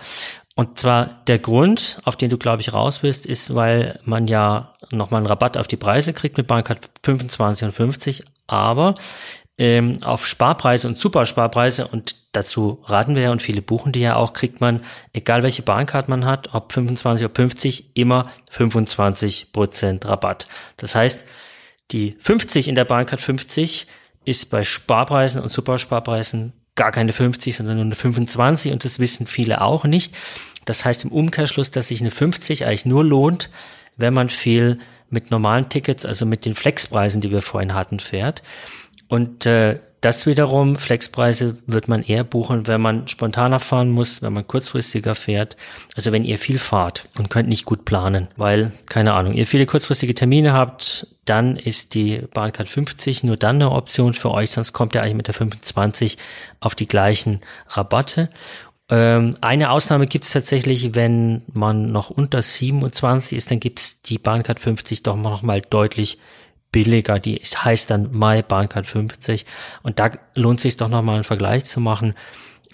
Und 0.55 0.79
zwar 0.79 1.21
der 1.27 1.37
Grund, 1.37 1.99
auf 2.03 2.15
den 2.15 2.29
du, 2.29 2.37
glaube 2.37 2.61
ich, 2.61 2.73
raus 2.73 2.99
bist, 2.99 3.27
ist, 3.27 3.53
weil 3.53 3.99
man 4.03 4.25
ja 4.25 4.73
nochmal 4.89 5.19
einen 5.19 5.27
Rabatt 5.27 5.55
auf 5.55 5.67
die 5.67 5.77
Preise 5.77 6.13
kriegt 6.13 6.37
mit 6.37 6.47
Bahncard 6.47 6.89
25 7.03 7.67
und 7.67 7.71
50, 7.73 8.23
aber 8.47 8.95
ähm, 9.57 9.93
auf 10.03 10.27
Sparpreise 10.27 10.87
und 10.87 10.99
Supersparpreise 10.99 11.87
und 11.87 12.15
dazu 12.31 12.79
raten 12.85 13.15
wir 13.15 13.23
ja 13.23 13.31
und 13.31 13.41
viele 13.41 13.61
buchen 13.61 13.91
die 13.91 14.01
ja 14.01 14.15
auch, 14.15 14.33
kriegt 14.33 14.61
man, 14.61 14.81
egal 15.13 15.41
welche 15.43 15.63
Bahncard 15.63 16.09
man 16.09 16.25
hat, 16.25 16.53
ob 16.53 16.73
25 16.73 17.25
oder 17.25 17.35
50, 17.35 17.95
immer 17.95 18.31
25 18.51 19.51
Prozent 19.51 20.07
Rabatt. 20.07 20.47
Das 20.77 20.93
heißt, 20.93 21.25
die 21.91 22.15
50 22.19 22.67
in 22.67 22.75
der 22.75 22.85
Bahncard 22.85 23.19
50 23.19 23.87
ist 24.25 24.49
bei 24.51 24.63
Sparpreisen 24.63 25.41
und 25.41 25.49
Supersparpreisen 25.49 26.53
gar 26.75 26.91
keine 26.91 27.13
50, 27.13 27.55
sondern 27.55 27.77
nur 27.77 27.85
eine 27.85 27.95
25 27.95 28.71
und 28.71 28.83
das 28.83 28.99
wissen 28.99 29.25
viele 29.25 29.61
auch 29.61 29.85
nicht. 29.85 30.15
Das 30.65 30.85
heißt 30.85 31.05
im 31.05 31.11
Umkehrschluss, 31.11 31.71
dass 31.71 31.87
sich 31.87 32.01
eine 32.01 32.11
50 32.11 32.65
eigentlich 32.65 32.85
nur 32.85 33.03
lohnt, 33.03 33.49
wenn 33.95 34.13
man 34.13 34.29
viel 34.29 34.79
mit 35.09 35.31
normalen 35.31 35.69
Tickets, 35.69 36.05
also 36.05 36.25
mit 36.25 36.45
den 36.45 36.53
Flexpreisen, 36.53 37.21
die 37.21 37.31
wir 37.31 37.41
vorhin 37.41 37.73
hatten, 37.73 37.99
fährt. 37.99 38.43
Und 39.07 39.45
äh, 39.45 39.79
das 40.01 40.27
wiederum, 40.27 40.75
Flexpreise 40.75 41.57
wird 41.65 41.87
man 41.87 42.03
eher 42.03 42.23
buchen, 42.23 42.67
wenn 42.67 42.81
man 42.81 43.07
spontaner 43.07 43.59
fahren 43.59 43.89
muss, 43.89 44.21
wenn 44.21 44.31
man 44.31 44.45
kurzfristiger 44.45 45.15
fährt. 45.15 45.57
Also 45.95 46.11
wenn 46.11 46.23
ihr 46.23 46.37
viel 46.37 46.59
fahrt 46.59 47.05
und 47.17 47.29
könnt 47.29 47.49
nicht 47.49 47.65
gut 47.65 47.83
planen, 47.83 48.27
weil, 48.37 48.73
keine 48.85 49.13
Ahnung, 49.13 49.33
ihr 49.33 49.47
viele 49.47 49.65
kurzfristige 49.65 50.13
Termine 50.13 50.53
habt, 50.53 51.07
dann 51.25 51.57
ist 51.57 51.95
die 51.95 52.19
Bahncard 52.33 52.69
50 52.69 53.23
nur 53.23 53.37
dann 53.37 53.55
eine 53.55 53.71
Option 53.71 54.13
für 54.13 54.31
euch, 54.31 54.51
sonst 54.51 54.71
kommt 54.71 54.93
ihr 54.93 55.01
eigentlich 55.01 55.15
mit 55.15 55.27
der 55.27 55.33
25 55.33 56.17
auf 56.59 56.75
die 56.75 56.87
gleichen 56.87 57.41
Rabatte. 57.69 58.29
Ähm, 58.89 59.35
eine 59.41 59.71
Ausnahme 59.71 60.07
gibt 60.07 60.25
es 60.25 60.31
tatsächlich, 60.31 60.95
wenn 60.95 61.41
man 61.51 61.91
noch 61.91 62.09
unter 62.11 62.41
27 62.41 63.37
ist, 63.37 63.49
dann 63.49 63.59
gibt 63.59 63.79
es 63.79 64.01
die 64.03 64.19
Bahncard 64.19 64.59
50 64.59 65.03
doch 65.03 65.17
noch 65.17 65.41
mal 65.41 65.61
deutlich 65.61 66.19
billiger. 66.71 67.19
Die 67.19 67.35
heißt 67.35 67.89
dann 67.89 68.11
My 68.11 68.41
Bahncard 68.41 68.87
50 68.87 69.45
und 69.83 69.99
da 69.99 70.11
lohnt 70.35 70.59
sich 70.59 70.77
doch 70.77 70.89
noch 70.89 71.01
mal 71.01 71.15
einen 71.15 71.23
Vergleich 71.23 71.65
zu 71.65 71.79
machen. 71.79 72.13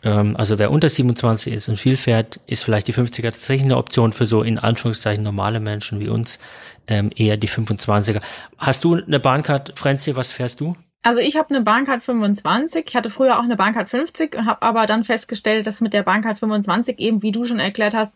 Ähm, 0.03 0.35
also 0.37 0.59
wer 0.59 0.71
unter 0.71 0.89
27 0.89 1.53
ist 1.53 1.69
und 1.69 1.77
viel 1.77 1.97
fährt, 1.97 2.39
ist 2.47 2.63
vielleicht 2.63 2.87
die 2.87 2.93
50er 2.93 3.23
tatsächlich 3.23 3.65
eine 3.65 3.77
Option 3.77 4.13
für 4.13 4.25
so 4.25 4.43
in 4.43 4.59
Anführungszeichen 4.59 5.23
normale 5.23 5.59
Menschen 5.59 5.99
wie 5.99 6.09
uns, 6.09 6.39
ähm, 6.87 7.11
eher 7.15 7.37
die 7.37 7.49
25er. 7.49 8.21
Hast 8.57 8.83
du 8.83 8.95
eine 8.95 9.19
Bahncard, 9.19 9.77
Frenzy, 9.77 10.15
was 10.15 10.31
fährst 10.31 10.59
du? 10.59 10.75
Also 11.01 11.19
ich 11.19 11.35
habe 11.35 11.49
eine 11.49 11.61
Bahncard 11.61 12.01
25. 12.01 12.85
Ich 12.87 12.95
hatte 12.95 13.09
früher 13.09 13.37
auch 13.37 13.43
eine 13.43 13.57
Bahncard 13.57 13.89
50 13.89 14.35
und 14.35 14.45
habe 14.45 14.61
aber 14.61 14.85
dann 14.85 15.03
festgestellt, 15.03 15.67
dass 15.67 15.81
mit 15.81 15.93
der 15.93 16.03
Bahncard 16.03 16.39
25 16.39 16.97
eben, 16.99 17.21
wie 17.21 17.33
du 17.33 17.43
schon 17.43 17.59
erklärt 17.59 17.93
hast, 17.93 18.15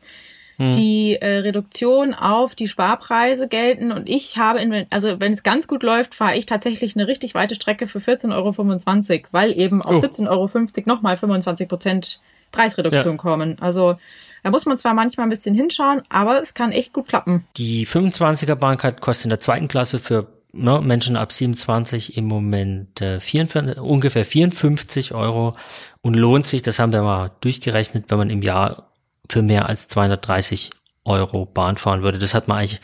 hm. 0.58 0.74
die 0.74 1.16
äh, 1.16 1.38
Reduktion 1.40 2.14
auf 2.14 2.56
die 2.56 2.68
Sparpreise 2.68 3.48
gelten. 3.48 3.92
Und 3.92 4.10
ich 4.10 4.38
habe, 4.38 4.60
in, 4.60 4.88
also 4.90 5.20
wenn 5.20 5.32
es 5.32 5.44
ganz 5.44 5.68
gut 5.68 5.84
läuft, 5.84 6.16
fahre 6.16 6.36
ich 6.36 6.46
tatsächlich 6.46 6.96
eine 6.96 7.08
richtig 7.08 7.36
weite 7.36 7.56
Strecke 7.56 7.88
für 7.88 8.00
14,25 8.00 9.12
Euro, 9.12 9.24
weil 9.32 9.58
eben 9.58 9.82
auf 9.82 9.96
oh. 9.96 10.06
17,50 10.06 10.30
Euro 10.30 10.50
nochmal 10.86 11.18
25 11.18 11.68
Prozent 11.68 12.22
Preisreduktion 12.52 13.16
ja. 13.16 13.18
kommen. 13.18 13.58
Also 13.60 13.98
da 14.44 14.52
muss 14.52 14.66
man 14.66 14.78
zwar 14.78 14.94
manchmal 14.94 15.26
ein 15.26 15.30
bisschen 15.30 15.56
hinschauen, 15.56 16.02
aber 16.10 16.42
es 16.42 16.54
kann 16.54 16.72
echt 16.72 16.94
gut 16.94 17.08
klappen. 17.08 17.46
Die 17.58 17.86
25er 17.86 18.56
Bahncard 18.56 19.02
kostet 19.02 19.26
in 19.26 19.30
der 19.30 19.40
zweiten 19.40 19.68
Klasse 19.68 20.00
für 20.00 20.28
ne, 20.54 20.82
Menschen 20.82 21.18
ab 21.18 21.34
27 21.34 22.18
im 22.18 22.26
Moment 22.26 23.02
äh, 23.02 23.20
44, 23.20 23.80
ungefähr 23.80 24.26
54 24.26 25.14
Euro 25.14 25.56
und 26.02 26.16
lohnt 26.16 26.48
sich, 26.48 26.62
das 26.62 26.80
haben 26.80 26.94
wir 26.94 27.02
mal 27.02 27.32
durchgerechnet, 27.42 28.06
wenn 28.08 28.18
man 28.18 28.30
im 28.30 28.42
Jahr 28.42 28.88
für 29.30 29.42
mehr 29.42 29.68
als 29.68 29.88
230 29.88 30.72
Euro 31.06 31.46
Bahn 31.46 31.78
fahren 31.78 32.04
würde. 32.04 32.20
Das 32.20 32.34
hat 32.34 32.48
man 32.48 32.60
eigentlich 32.60 32.82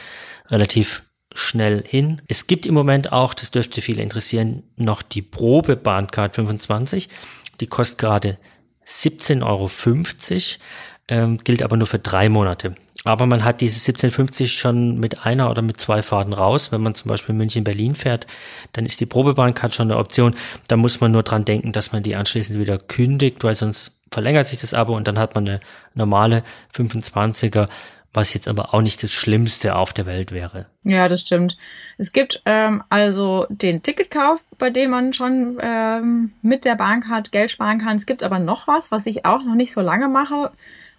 relativ 0.47 1.03
schnell 1.33 1.83
hin. 1.85 2.21
Es 2.27 2.47
gibt 2.47 2.65
im 2.65 2.73
Moment 2.73 3.11
auch, 3.11 3.33
das 3.33 3.51
dürfte 3.51 3.81
viele 3.81 4.03
interessieren, 4.03 4.63
noch 4.77 5.01
die 5.01 5.21
Probe 5.21 5.75
Bahncard 5.75 6.35
25. 6.35 7.09
Die 7.59 7.67
kostet 7.67 7.99
gerade 7.99 8.37
17,50 8.85 9.43
Euro, 9.43 9.69
ähm, 11.07 11.37
gilt 11.39 11.63
aber 11.63 11.77
nur 11.77 11.87
für 11.87 11.99
drei 11.99 12.29
Monate. 12.29 12.75
Aber 13.05 13.25
man 13.25 13.43
hat 13.43 13.61
diese 13.61 13.75
1750 13.75 14.53
schon 14.53 14.97
mit 14.97 15.25
einer 15.25 15.51
oder 15.51 15.61
mit 15.61 15.79
zwei 15.79 16.01
Fahrten 16.01 16.33
raus. 16.33 16.71
Wenn 16.71 16.81
man 16.81 16.95
zum 16.95 17.09
Beispiel 17.09 17.35
München-Berlin 17.35 17.95
fährt, 17.95 18.27
dann 18.71 18.85
ist 18.85 19.01
die 19.01 19.05
Probebahncard 19.05 19.73
schon 19.73 19.91
eine 19.91 19.99
Option. 19.99 20.35
Da 20.67 20.77
muss 20.77 21.01
man 21.01 21.11
nur 21.11 21.23
dran 21.23 21.43
denken, 21.45 21.73
dass 21.73 21.91
man 21.91 22.03
die 22.03 22.15
anschließend 22.15 22.59
wieder 22.59 22.77
kündigt, 22.77 23.43
weil 23.43 23.55
sonst 23.55 23.99
verlängert 24.11 24.47
sich 24.47 24.61
das 24.61 24.73
Abo 24.73 24.95
und 24.95 25.07
dann 25.07 25.19
hat 25.19 25.35
man 25.35 25.47
eine 25.47 25.59
normale 25.95 26.43
25er, 26.75 27.67
was 28.13 28.33
jetzt 28.33 28.47
aber 28.47 28.73
auch 28.73 28.81
nicht 28.81 29.01
das 29.01 29.11
Schlimmste 29.11 29.75
auf 29.75 29.91
der 29.91 30.05
Welt 30.05 30.31
wäre. 30.31 30.67
Ja, 30.83 31.07
das 31.07 31.21
stimmt. 31.21 31.57
Es 31.97 32.13
gibt 32.13 32.41
ähm, 32.45 32.83
also 32.89 33.47
den 33.49 33.81
Ticketkauf, 33.81 34.41
bei 34.59 34.69
dem 34.69 34.91
man 34.91 35.13
schon 35.13 35.57
ähm, 35.59 36.31
mit 36.41 36.63
der 36.63 36.75
Bahncard 36.75 37.31
Geld 37.31 37.51
sparen 37.51 37.79
kann. 37.79 37.97
Es 37.97 38.05
gibt 38.05 38.23
aber 38.23 38.39
noch 38.39 38.67
was, 38.67 38.91
was 38.91 39.07
ich 39.07 39.25
auch 39.25 39.43
noch 39.43 39.55
nicht 39.55 39.73
so 39.73 39.81
lange 39.81 40.07
mache 40.07 40.51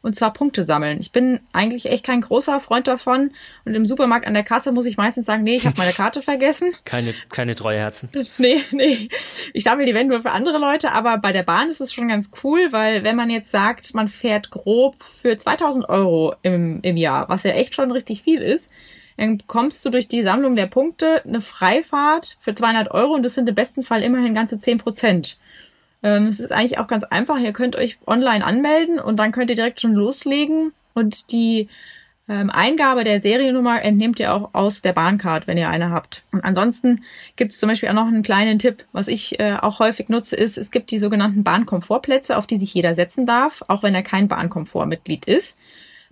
und 0.04 0.14
zwar 0.14 0.34
Punkte 0.34 0.62
sammeln. 0.64 0.98
Ich 1.00 1.12
bin 1.12 1.40
eigentlich 1.52 1.86
echt 1.86 2.04
kein 2.04 2.20
großer 2.20 2.60
Freund 2.60 2.86
davon 2.86 3.30
und 3.64 3.74
im 3.74 3.86
Supermarkt 3.86 4.26
an 4.26 4.34
der 4.34 4.42
Kasse 4.42 4.70
muss 4.70 4.84
ich 4.84 4.98
meistens 4.98 5.24
sagen, 5.24 5.42
nee, 5.42 5.54
ich 5.54 5.66
habe 5.66 5.78
meine 5.78 5.92
Karte 5.96 6.20
vergessen. 6.20 6.72
Keine, 6.84 7.14
keine 7.30 7.54
treue 7.54 7.78
Herzen. 7.78 8.10
Nee, 8.36 8.60
nee. 8.72 9.08
Ich 9.52 9.64
sammle 9.64 9.86
die 9.86 9.94
wenn 9.94 10.08
nur 10.08 10.20
für 10.20 10.32
andere 10.32 10.58
Leute, 10.58 10.92
aber 10.92 11.18
bei 11.18 11.32
der 11.32 11.44
Bahn 11.44 11.68
ist 11.68 11.80
es 11.80 11.92
schon 11.92 12.08
ganz 12.08 12.30
cool, 12.42 12.68
weil 12.72 13.04
wenn 13.04 13.16
man 13.16 13.30
jetzt 13.30 13.50
sagt, 13.50 13.94
man 13.94 14.08
fährt 14.08 14.50
grob 14.50 15.02
für 15.02 15.36
2000 15.36 15.88
Euro 15.88 16.34
im, 16.42 16.80
im 16.82 16.96
Jahr, 16.96 17.28
was 17.28 17.44
ja 17.44 17.52
echt 17.52 17.74
schon 17.74 17.90
richtig 17.90 18.22
viel 18.22 18.42
ist, 18.42 18.70
dann 19.16 19.38
bekommst 19.38 19.84
du 19.84 19.90
durch 19.90 20.08
die 20.08 20.22
Sammlung 20.22 20.56
der 20.56 20.66
Punkte 20.66 21.22
eine 21.24 21.40
Freifahrt 21.40 22.36
für 22.40 22.54
200 22.54 22.90
Euro 22.90 23.14
und 23.14 23.22
das 23.22 23.34
sind 23.34 23.48
im 23.48 23.54
besten 23.54 23.82
Fall 23.82 24.02
immerhin 24.02 24.34
ganze 24.34 24.58
10 24.58 24.78
Prozent. 24.78 25.38
Ähm, 26.04 26.26
es 26.26 26.38
ist 26.38 26.52
eigentlich 26.52 26.78
auch 26.78 26.86
ganz 26.86 27.02
einfach. 27.02 27.38
Ihr 27.40 27.52
könnt 27.52 27.74
euch 27.74 27.98
online 28.06 28.44
anmelden 28.44 29.00
und 29.00 29.16
dann 29.16 29.32
könnt 29.32 29.50
ihr 29.50 29.56
direkt 29.56 29.80
schon 29.80 29.94
loslegen 29.94 30.72
und 30.92 31.32
die 31.32 31.68
ähm, 32.28 32.50
Eingabe 32.50 33.04
der 33.04 33.20
Seriennummer 33.20 33.82
entnehmt 33.82 34.20
ihr 34.20 34.32
auch 34.32 34.50
aus 34.52 34.82
der 34.82 34.92
Bahncard, 34.92 35.46
wenn 35.46 35.58
ihr 35.58 35.68
eine 35.68 35.90
habt. 35.90 36.22
Und 36.30 36.44
ansonsten 36.44 37.04
gibt 37.36 37.52
es 37.52 37.58
zum 37.58 37.68
Beispiel 37.68 37.88
auch 37.88 37.94
noch 37.94 38.06
einen 38.06 38.22
kleinen 38.22 38.58
Tipp, 38.58 38.84
was 38.92 39.08
ich 39.08 39.40
äh, 39.40 39.56
auch 39.60 39.78
häufig 39.78 40.08
nutze, 40.08 40.36
ist, 40.36 40.56
es 40.56 40.70
gibt 40.70 40.90
die 40.90 40.98
sogenannten 40.98 41.42
Bahnkomfortplätze, 41.42 42.36
auf 42.36 42.46
die 42.46 42.58
sich 42.58 42.72
jeder 42.72 42.94
setzen 42.94 43.26
darf, 43.26 43.62
auch 43.68 43.82
wenn 43.82 43.94
er 43.94 44.02
kein 44.02 44.28
Bahnkomfortmitglied 44.28 45.24
ist. 45.26 45.58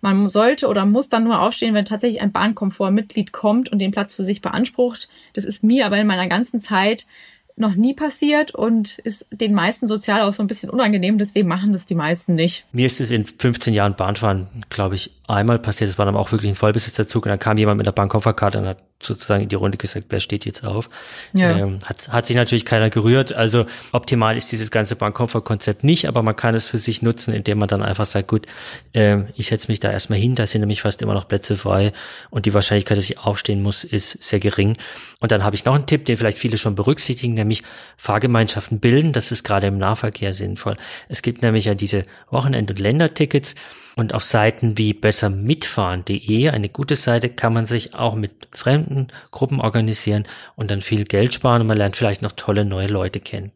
Man 0.02 0.28
sollte 0.28 0.66
oder 0.68 0.84
muss 0.84 1.08
dann 1.08 1.24
nur 1.24 1.40
aufstehen, 1.40 1.74
wenn 1.74 1.84
tatsächlich 1.84 2.20
ein 2.20 2.32
Bahnkomfortmitglied 2.32 3.32
kommt 3.32 3.70
und 3.70 3.78
den 3.78 3.92
Platz 3.92 4.16
für 4.16 4.24
sich 4.24 4.42
beansprucht. 4.42 5.08
Das 5.34 5.44
ist 5.44 5.62
mir 5.62 5.86
aber 5.86 5.96
in 5.98 6.08
meiner 6.08 6.28
ganzen 6.28 6.60
Zeit 6.60 7.06
noch 7.56 7.74
nie 7.74 7.94
passiert 7.94 8.54
und 8.54 8.98
ist 8.98 9.26
den 9.30 9.54
meisten 9.54 9.86
sozial 9.86 10.22
auch 10.22 10.32
so 10.32 10.42
ein 10.42 10.46
bisschen 10.46 10.70
unangenehm, 10.70 11.18
deswegen 11.18 11.48
machen 11.48 11.72
das 11.72 11.86
die 11.86 11.94
meisten 11.94 12.34
nicht. 12.34 12.66
Mir 12.72 12.86
ist 12.86 13.00
es 13.00 13.10
in 13.10 13.26
15 13.26 13.74
Jahren 13.74 13.94
Bahnfahren, 13.94 14.48
glaube 14.70 14.94
ich, 14.94 15.10
einmal 15.32 15.58
passiert. 15.58 15.90
Das 15.90 15.98
war 15.98 16.06
dann 16.06 16.16
auch 16.16 16.32
wirklich 16.32 16.50
ein 16.50 16.54
Vollbesitzerzug 16.54 17.24
und 17.24 17.30
dann 17.30 17.38
kam 17.38 17.56
jemand 17.56 17.78
mit 17.78 17.86
der 17.86 17.92
Bankkofferkarte 17.92 18.58
und 18.58 18.66
hat 18.66 18.78
sozusagen 19.00 19.42
in 19.42 19.48
die 19.48 19.56
Runde 19.56 19.78
gesagt, 19.78 20.06
wer 20.10 20.20
steht 20.20 20.46
jetzt 20.46 20.64
auf. 20.64 20.88
Ja. 21.32 21.56
Ähm, 21.56 21.78
hat, 21.84 22.08
hat 22.08 22.26
sich 22.26 22.36
natürlich 22.36 22.64
keiner 22.64 22.90
gerührt. 22.90 23.32
Also 23.32 23.66
optimal 23.92 24.36
ist 24.36 24.52
dieses 24.52 24.70
ganze 24.70 24.96
Bankkofferkonzept 24.96 25.84
nicht, 25.84 26.06
aber 26.06 26.22
man 26.22 26.36
kann 26.36 26.54
es 26.54 26.68
für 26.68 26.78
sich 26.78 27.02
nutzen, 27.02 27.34
indem 27.34 27.58
man 27.58 27.68
dann 27.68 27.82
einfach 27.82 28.06
sagt, 28.06 28.28
gut, 28.28 28.46
äh, 28.92 29.22
ich 29.34 29.48
setze 29.48 29.70
mich 29.70 29.80
da 29.80 29.90
erstmal 29.90 30.18
hin, 30.18 30.34
da 30.34 30.46
sind 30.46 30.60
nämlich 30.60 30.82
fast 30.82 31.02
immer 31.02 31.14
noch 31.14 31.28
Plätze 31.28 31.56
frei 31.56 31.92
und 32.30 32.46
die 32.46 32.54
Wahrscheinlichkeit, 32.54 32.98
dass 32.98 33.10
ich 33.10 33.18
aufstehen 33.18 33.62
muss, 33.62 33.84
ist 33.84 34.22
sehr 34.22 34.40
gering. 34.40 34.76
Und 35.20 35.32
dann 35.32 35.44
habe 35.44 35.56
ich 35.56 35.64
noch 35.64 35.74
einen 35.74 35.86
Tipp, 35.86 36.04
den 36.06 36.16
vielleicht 36.16 36.38
viele 36.38 36.58
schon 36.58 36.74
berücksichtigen, 36.74 37.34
nämlich 37.34 37.62
Fahrgemeinschaften 37.96 38.80
bilden. 38.80 39.12
Das 39.12 39.32
ist 39.32 39.44
gerade 39.44 39.66
im 39.66 39.78
Nahverkehr 39.78 40.32
sinnvoll. 40.32 40.76
Es 41.08 41.22
gibt 41.22 41.42
nämlich 41.42 41.64
ja 41.64 41.74
diese 41.74 42.04
Wochenend- 42.30 42.70
und 42.70 42.78
Ländertickets 42.78 43.54
und 43.96 44.14
auf 44.14 44.24
Seiten 44.24 44.78
wie 44.78 44.94
bessermitfahren.de, 44.94 46.48
eine 46.48 46.68
gute 46.68 46.96
Seite, 46.96 47.28
kann 47.28 47.52
man 47.52 47.66
sich 47.66 47.94
auch 47.94 48.14
mit 48.14 48.48
fremden 48.52 49.08
Gruppen 49.30 49.60
organisieren 49.60 50.24
und 50.56 50.70
dann 50.70 50.82
viel 50.82 51.04
Geld 51.04 51.34
sparen 51.34 51.62
und 51.62 51.66
man 51.66 51.78
lernt 51.78 51.96
vielleicht 51.96 52.22
noch 52.22 52.32
tolle 52.32 52.64
neue 52.64 52.88
Leute 52.88 53.20
kennen. 53.20 53.52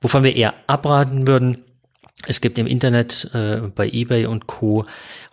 Wovon 0.00 0.24
wir 0.24 0.36
eher 0.36 0.54
abraten 0.66 1.26
würden, 1.26 1.64
es 2.26 2.42
gibt 2.42 2.58
im 2.58 2.66
Internet 2.66 3.30
äh, 3.32 3.62
bei 3.74 3.88
eBay 3.88 4.26
und 4.26 4.46
Co 4.46 4.84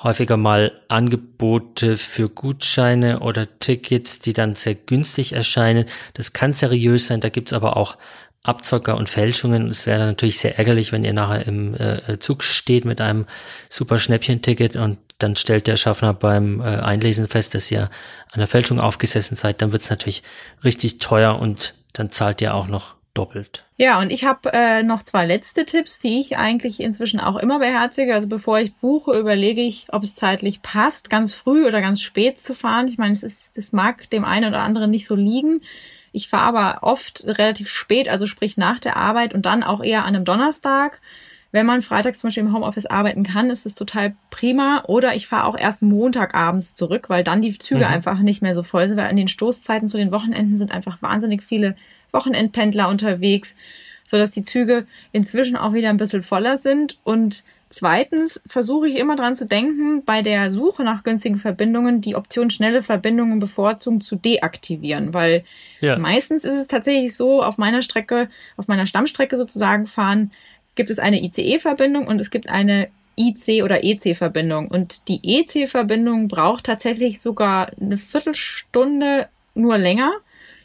häufiger 0.01 0.37
mal 0.37 0.71
Angebote 0.87 1.97
für 1.97 2.29
Gutscheine 2.29 3.19
oder 3.19 3.59
Tickets, 3.59 4.19
die 4.19 4.31
dann 4.31 4.55
sehr 4.55 4.75
günstig 4.75 5.33
erscheinen. 5.33 5.85
Das 6.13 6.31
kann 6.31 6.53
seriös 6.53 7.07
sein, 7.07 7.19
da 7.19 7.27
gibt's 7.27 7.51
aber 7.51 7.75
auch 7.75 7.97
Abzocker 8.47 8.97
und 8.97 9.09
Fälschungen. 9.09 9.67
Es 9.67 9.85
wäre 9.85 10.05
natürlich 10.05 10.39
sehr 10.39 10.57
ärgerlich, 10.57 10.91
wenn 10.91 11.03
ihr 11.03 11.13
nachher 11.13 11.45
im 11.45 11.73
äh, 11.75 12.17
Zug 12.19 12.43
steht 12.43 12.85
mit 12.85 13.01
einem 13.01 13.25
super 13.69 13.99
Schnäppchen-Ticket 13.99 14.75
und 14.75 14.97
dann 15.19 15.35
stellt 15.35 15.67
der 15.67 15.75
Schaffner 15.75 16.13
beim 16.13 16.61
äh, 16.61 16.65
Einlesen 16.65 17.27
fest, 17.27 17.55
dass 17.55 17.71
ihr 17.71 17.89
an 18.31 18.39
der 18.39 18.47
Fälschung 18.47 18.79
aufgesessen 18.79 19.35
seid. 19.35 19.61
Dann 19.61 19.71
wird 19.71 19.81
es 19.81 19.89
natürlich 19.89 20.23
richtig 20.63 20.99
teuer 20.99 21.39
und 21.39 21.73
dann 21.93 22.11
zahlt 22.11 22.41
ihr 22.41 22.53
auch 22.53 22.67
noch 22.67 22.95
doppelt. 23.17 23.65
Ja, 23.77 23.99
und 23.99 24.11
ich 24.11 24.25
habe 24.25 24.51
äh, 24.53 24.83
noch 24.83 25.03
zwei 25.03 25.25
letzte 25.25 25.65
Tipps, 25.65 25.99
die 25.99 26.19
ich 26.19 26.37
eigentlich 26.37 26.79
inzwischen 26.79 27.19
auch 27.19 27.37
immer 27.37 27.59
beherzige. 27.59 28.13
Also 28.13 28.27
bevor 28.27 28.59
ich 28.59 28.75
buche, 28.75 29.17
überlege 29.17 29.61
ich, 29.61 29.87
ob 29.91 30.03
es 30.03 30.15
zeitlich 30.15 30.61
passt, 30.61 31.09
ganz 31.09 31.33
früh 31.33 31.65
oder 31.65 31.81
ganz 31.81 32.01
spät 32.01 32.39
zu 32.39 32.53
fahren. 32.53 32.87
Ich 32.87 32.97
meine, 32.97 33.13
es 33.13 33.23
ist, 33.23 33.57
das 33.57 33.73
mag 33.73 34.09
dem 34.11 34.23
einen 34.23 34.49
oder 34.49 34.61
anderen 34.61 34.91
nicht 34.91 35.07
so 35.07 35.15
liegen. 35.15 35.61
Ich 36.11 36.29
fahre 36.29 36.47
aber 36.47 36.83
oft 36.83 37.23
relativ 37.25 37.69
spät, 37.69 38.09
also 38.09 38.25
sprich 38.25 38.57
nach 38.57 38.79
der 38.79 38.97
Arbeit 38.97 39.33
und 39.33 39.45
dann 39.45 39.63
auch 39.63 39.83
eher 39.83 40.05
an 40.05 40.15
einem 40.15 40.25
Donnerstag. 40.25 41.01
Wenn 41.51 41.65
man 41.65 41.81
freitags 41.81 42.19
zum 42.19 42.27
Beispiel 42.27 42.43
im 42.43 42.53
Homeoffice 42.53 42.85
arbeiten 42.85 43.23
kann, 43.23 43.49
ist 43.49 43.65
es 43.65 43.75
total 43.75 44.15
prima. 44.29 44.83
Oder 44.87 45.15
ich 45.15 45.27
fahre 45.27 45.45
auch 45.45 45.57
erst 45.57 45.81
Montagabends 45.81 46.75
zurück, 46.75 47.09
weil 47.09 47.23
dann 47.23 47.41
die 47.41 47.57
Züge 47.57 47.85
mhm. 47.85 47.91
einfach 47.91 48.19
nicht 48.19 48.41
mehr 48.41 48.53
so 48.53 48.63
voll 48.63 48.87
sind, 48.87 48.97
weil 48.97 49.09
an 49.09 49.15
den 49.15 49.27
Stoßzeiten 49.29 49.87
zu 49.87 49.97
den 49.97 50.11
Wochenenden 50.11 50.57
sind 50.57 50.71
einfach 50.71 51.01
wahnsinnig 51.01 51.43
viele 51.43 51.75
Wochenendpendler 52.11 52.89
unterwegs, 52.89 53.55
so 54.03 54.17
dass 54.17 54.31
die 54.31 54.43
Züge 54.43 54.85
inzwischen 55.11 55.55
auch 55.55 55.73
wieder 55.73 55.89
ein 55.89 55.97
bisschen 55.97 56.23
voller 56.23 56.57
sind 56.57 56.99
und 57.03 57.43
Zweitens 57.69 58.41
versuche 58.47 58.87
ich 58.87 58.97
immer 58.97 59.17
dran 59.17 59.35
zu 59.35 59.45
denken, 59.45 60.03
bei 60.05 60.21
der 60.21 60.51
Suche 60.51 60.83
nach 60.83 61.03
günstigen 61.03 61.37
Verbindungen 61.37 61.99
die 61.99 62.15
Option 62.15 62.49
schnelle 62.49 62.81
Verbindungen 62.81 63.39
bevorzugen 63.39 63.99
zu 63.99 64.15
deaktivieren, 64.15 65.13
weil 65.13 65.43
ja. 65.81 65.97
meistens 65.97 66.45
ist 66.45 66.55
es 66.55 66.67
tatsächlich 66.67 67.13
so, 67.13 67.43
auf 67.43 67.57
meiner 67.57 67.81
Strecke, 67.81 68.29
auf 68.55 68.69
meiner 68.69 68.85
Stammstrecke 68.85 69.35
sozusagen 69.35 69.85
fahren, 69.85 70.31
gibt 70.75 70.89
es 70.89 70.99
eine 70.99 71.21
ICE-Verbindung 71.21 72.07
und 72.07 72.21
es 72.21 72.31
gibt 72.31 72.47
eine 72.47 72.87
IC 73.17 73.63
oder 73.63 73.83
EC-Verbindung. 73.83 74.67
Und 74.67 75.07
die 75.09 75.19
EC-Verbindung 75.23 76.27
braucht 76.27 76.65
tatsächlich 76.65 77.19
sogar 77.19 77.71
eine 77.81 77.97
Viertelstunde 77.97 79.27
nur 79.55 79.77
länger, 79.77 80.13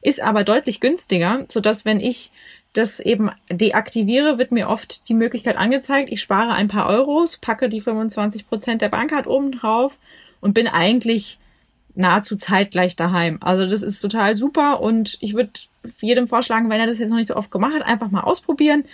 ist 0.03 0.23
aber 0.23 0.45
deutlich 0.45 0.81
günstiger, 0.81 1.47
so 1.49 1.61
dass 1.61 1.85
wenn 1.85 1.99
ich 1.99 2.31
das 2.73 3.01
eben 3.01 3.31
deaktiviere, 3.51 4.39
wird 4.39 4.53
mir 4.53 4.69
oft 4.69 5.09
die 5.09 5.15
Möglichkeit 5.15 5.57
angezeigt, 5.57 6.11
ich 6.11 6.21
spare 6.21 6.53
ein 6.53 6.69
paar 6.69 6.87
Euros, 6.87 7.37
packe 7.37 7.69
die 7.69 7.81
25 7.81 8.49
Prozent 8.49 8.83
der 8.83 8.89
Bankkarte 8.89 9.29
oben 9.29 9.53
drauf 9.53 9.99
und 10.41 10.55
bin 10.55 10.67
eigentlich 10.69 11.39
nahezu 11.95 12.37
zeitgleich 12.37 12.97
daheim. 12.97 13.39
Also 13.43 13.67
das 13.67 13.83
ist 13.83 14.01
total 14.01 14.35
super 14.37 14.81
und 14.81 15.19
ich 15.21 15.35
würde 15.35 15.53
jedem 16.01 16.27
vorschlagen, 16.27 16.71
wenn 16.71 16.81
er 16.81 16.87
das 16.87 16.99
jetzt 16.99 17.11
noch 17.11 17.19
nicht 17.19 17.29
so 17.29 17.37
oft 17.37 17.51
gemacht 17.51 17.75
hat, 17.75 17.83
einfach 17.83 18.11
mal 18.11 18.23
ausprobieren 18.23 18.85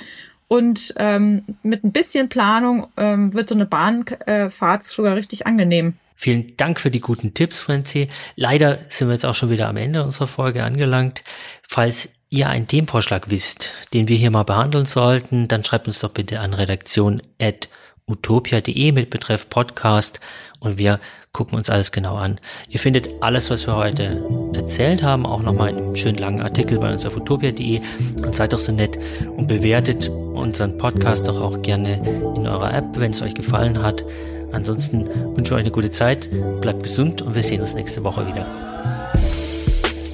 und 0.48 0.94
ähm, 0.96 1.44
mit 1.62 1.84
ein 1.84 1.92
bisschen 1.92 2.28
Planung 2.28 2.88
ähm, 2.96 3.34
wird 3.34 3.50
so 3.50 3.54
eine 3.54 3.66
Bahnfahrt 3.66 4.84
sogar 4.84 5.14
richtig 5.14 5.46
angenehm. 5.46 5.94
Vielen 6.16 6.56
Dank 6.56 6.80
für 6.80 6.90
die 6.90 7.00
guten 7.00 7.32
Tipps, 7.32 7.60
Franzi. 7.60 8.08
Leider 8.34 8.78
sind 8.88 9.06
wir 9.06 9.12
jetzt 9.12 9.26
auch 9.26 9.36
schon 9.36 9.50
wieder 9.50 9.68
am 9.68 9.76
Ende 9.76 10.02
unserer 10.02 10.26
Folge 10.26 10.64
angelangt. 10.64 11.22
Falls 11.62 12.17
ihr 12.30 12.48
einen 12.48 12.66
Themenvorschlag 12.66 13.30
wisst, 13.30 13.72
den 13.94 14.08
wir 14.08 14.16
hier 14.16 14.30
mal 14.30 14.42
behandeln 14.42 14.84
sollten, 14.86 15.46
dann 15.48 15.64
schreibt 15.64 15.86
uns 15.86 16.00
doch 16.00 16.10
bitte 16.10 16.40
an 16.40 16.52
redaktion.utopia.de 16.54 18.92
mit 18.92 19.10
Betreff 19.10 19.48
Podcast 19.48 20.20
und 20.60 20.78
wir 20.78 21.00
gucken 21.32 21.56
uns 21.56 21.70
alles 21.70 21.90
genau 21.92 22.16
an. 22.16 22.38
Ihr 22.68 22.80
findet 22.80 23.22
alles, 23.22 23.48
was 23.50 23.66
wir 23.66 23.76
heute 23.76 24.22
erzählt 24.52 25.02
haben, 25.02 25.24
auch 25.24 25.40
nochmal 25.42 25.70
in 25.70 25.78
einem 25.78 25.96
schönen 25.96 26.18
langen 26.18 26.42
Artikel 26.42 26.78
bei 26.78 26.92
uns 26.92 27.06
auf 27.06 27.16
utopia.de 27.16 27.80
und 28.16 28.36
seid 28.36 28.52
doch 28.52 28.58
so 28.58 28.72
nett 28.72 28.98
und 29.36 29.46
bewertet 29.46 30.08
unseren 30.08 30.76
Podcast 30.76 31.28
doch 31.28 31.40
auch 31.40 31.62
gerne 31.62 32.02
in 32.36 32.46
eurer 32.46 32.74
App, 32.74 32.98
wenn 32.98 33.12
es 33.12 33.22
euch 33.22 33.32
gefallen 33.34 33.82
hat. 33.82 34.04
Ansonsten 34.52 35.08
wünsche 35.36 35.54
ich 35.54 35.58
euch 35.58 35.64
eine 35.64 35.70
gute 35.70 35.90
Zeit, 35.90 36.28
bleibt 36.60 36.82
gesund 36.82 37.22
und 37.22 37.34
wir 37.34 37.42
sehen 37.42 37.60
uns 37.60 37.74
nächste 37.74 38.04
Woche 38.04 38.26
wieder. 38.26 38.46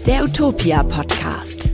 Der 0.07 0.25
Utopia 0.25 0.83
Podcast. 0.83 1.74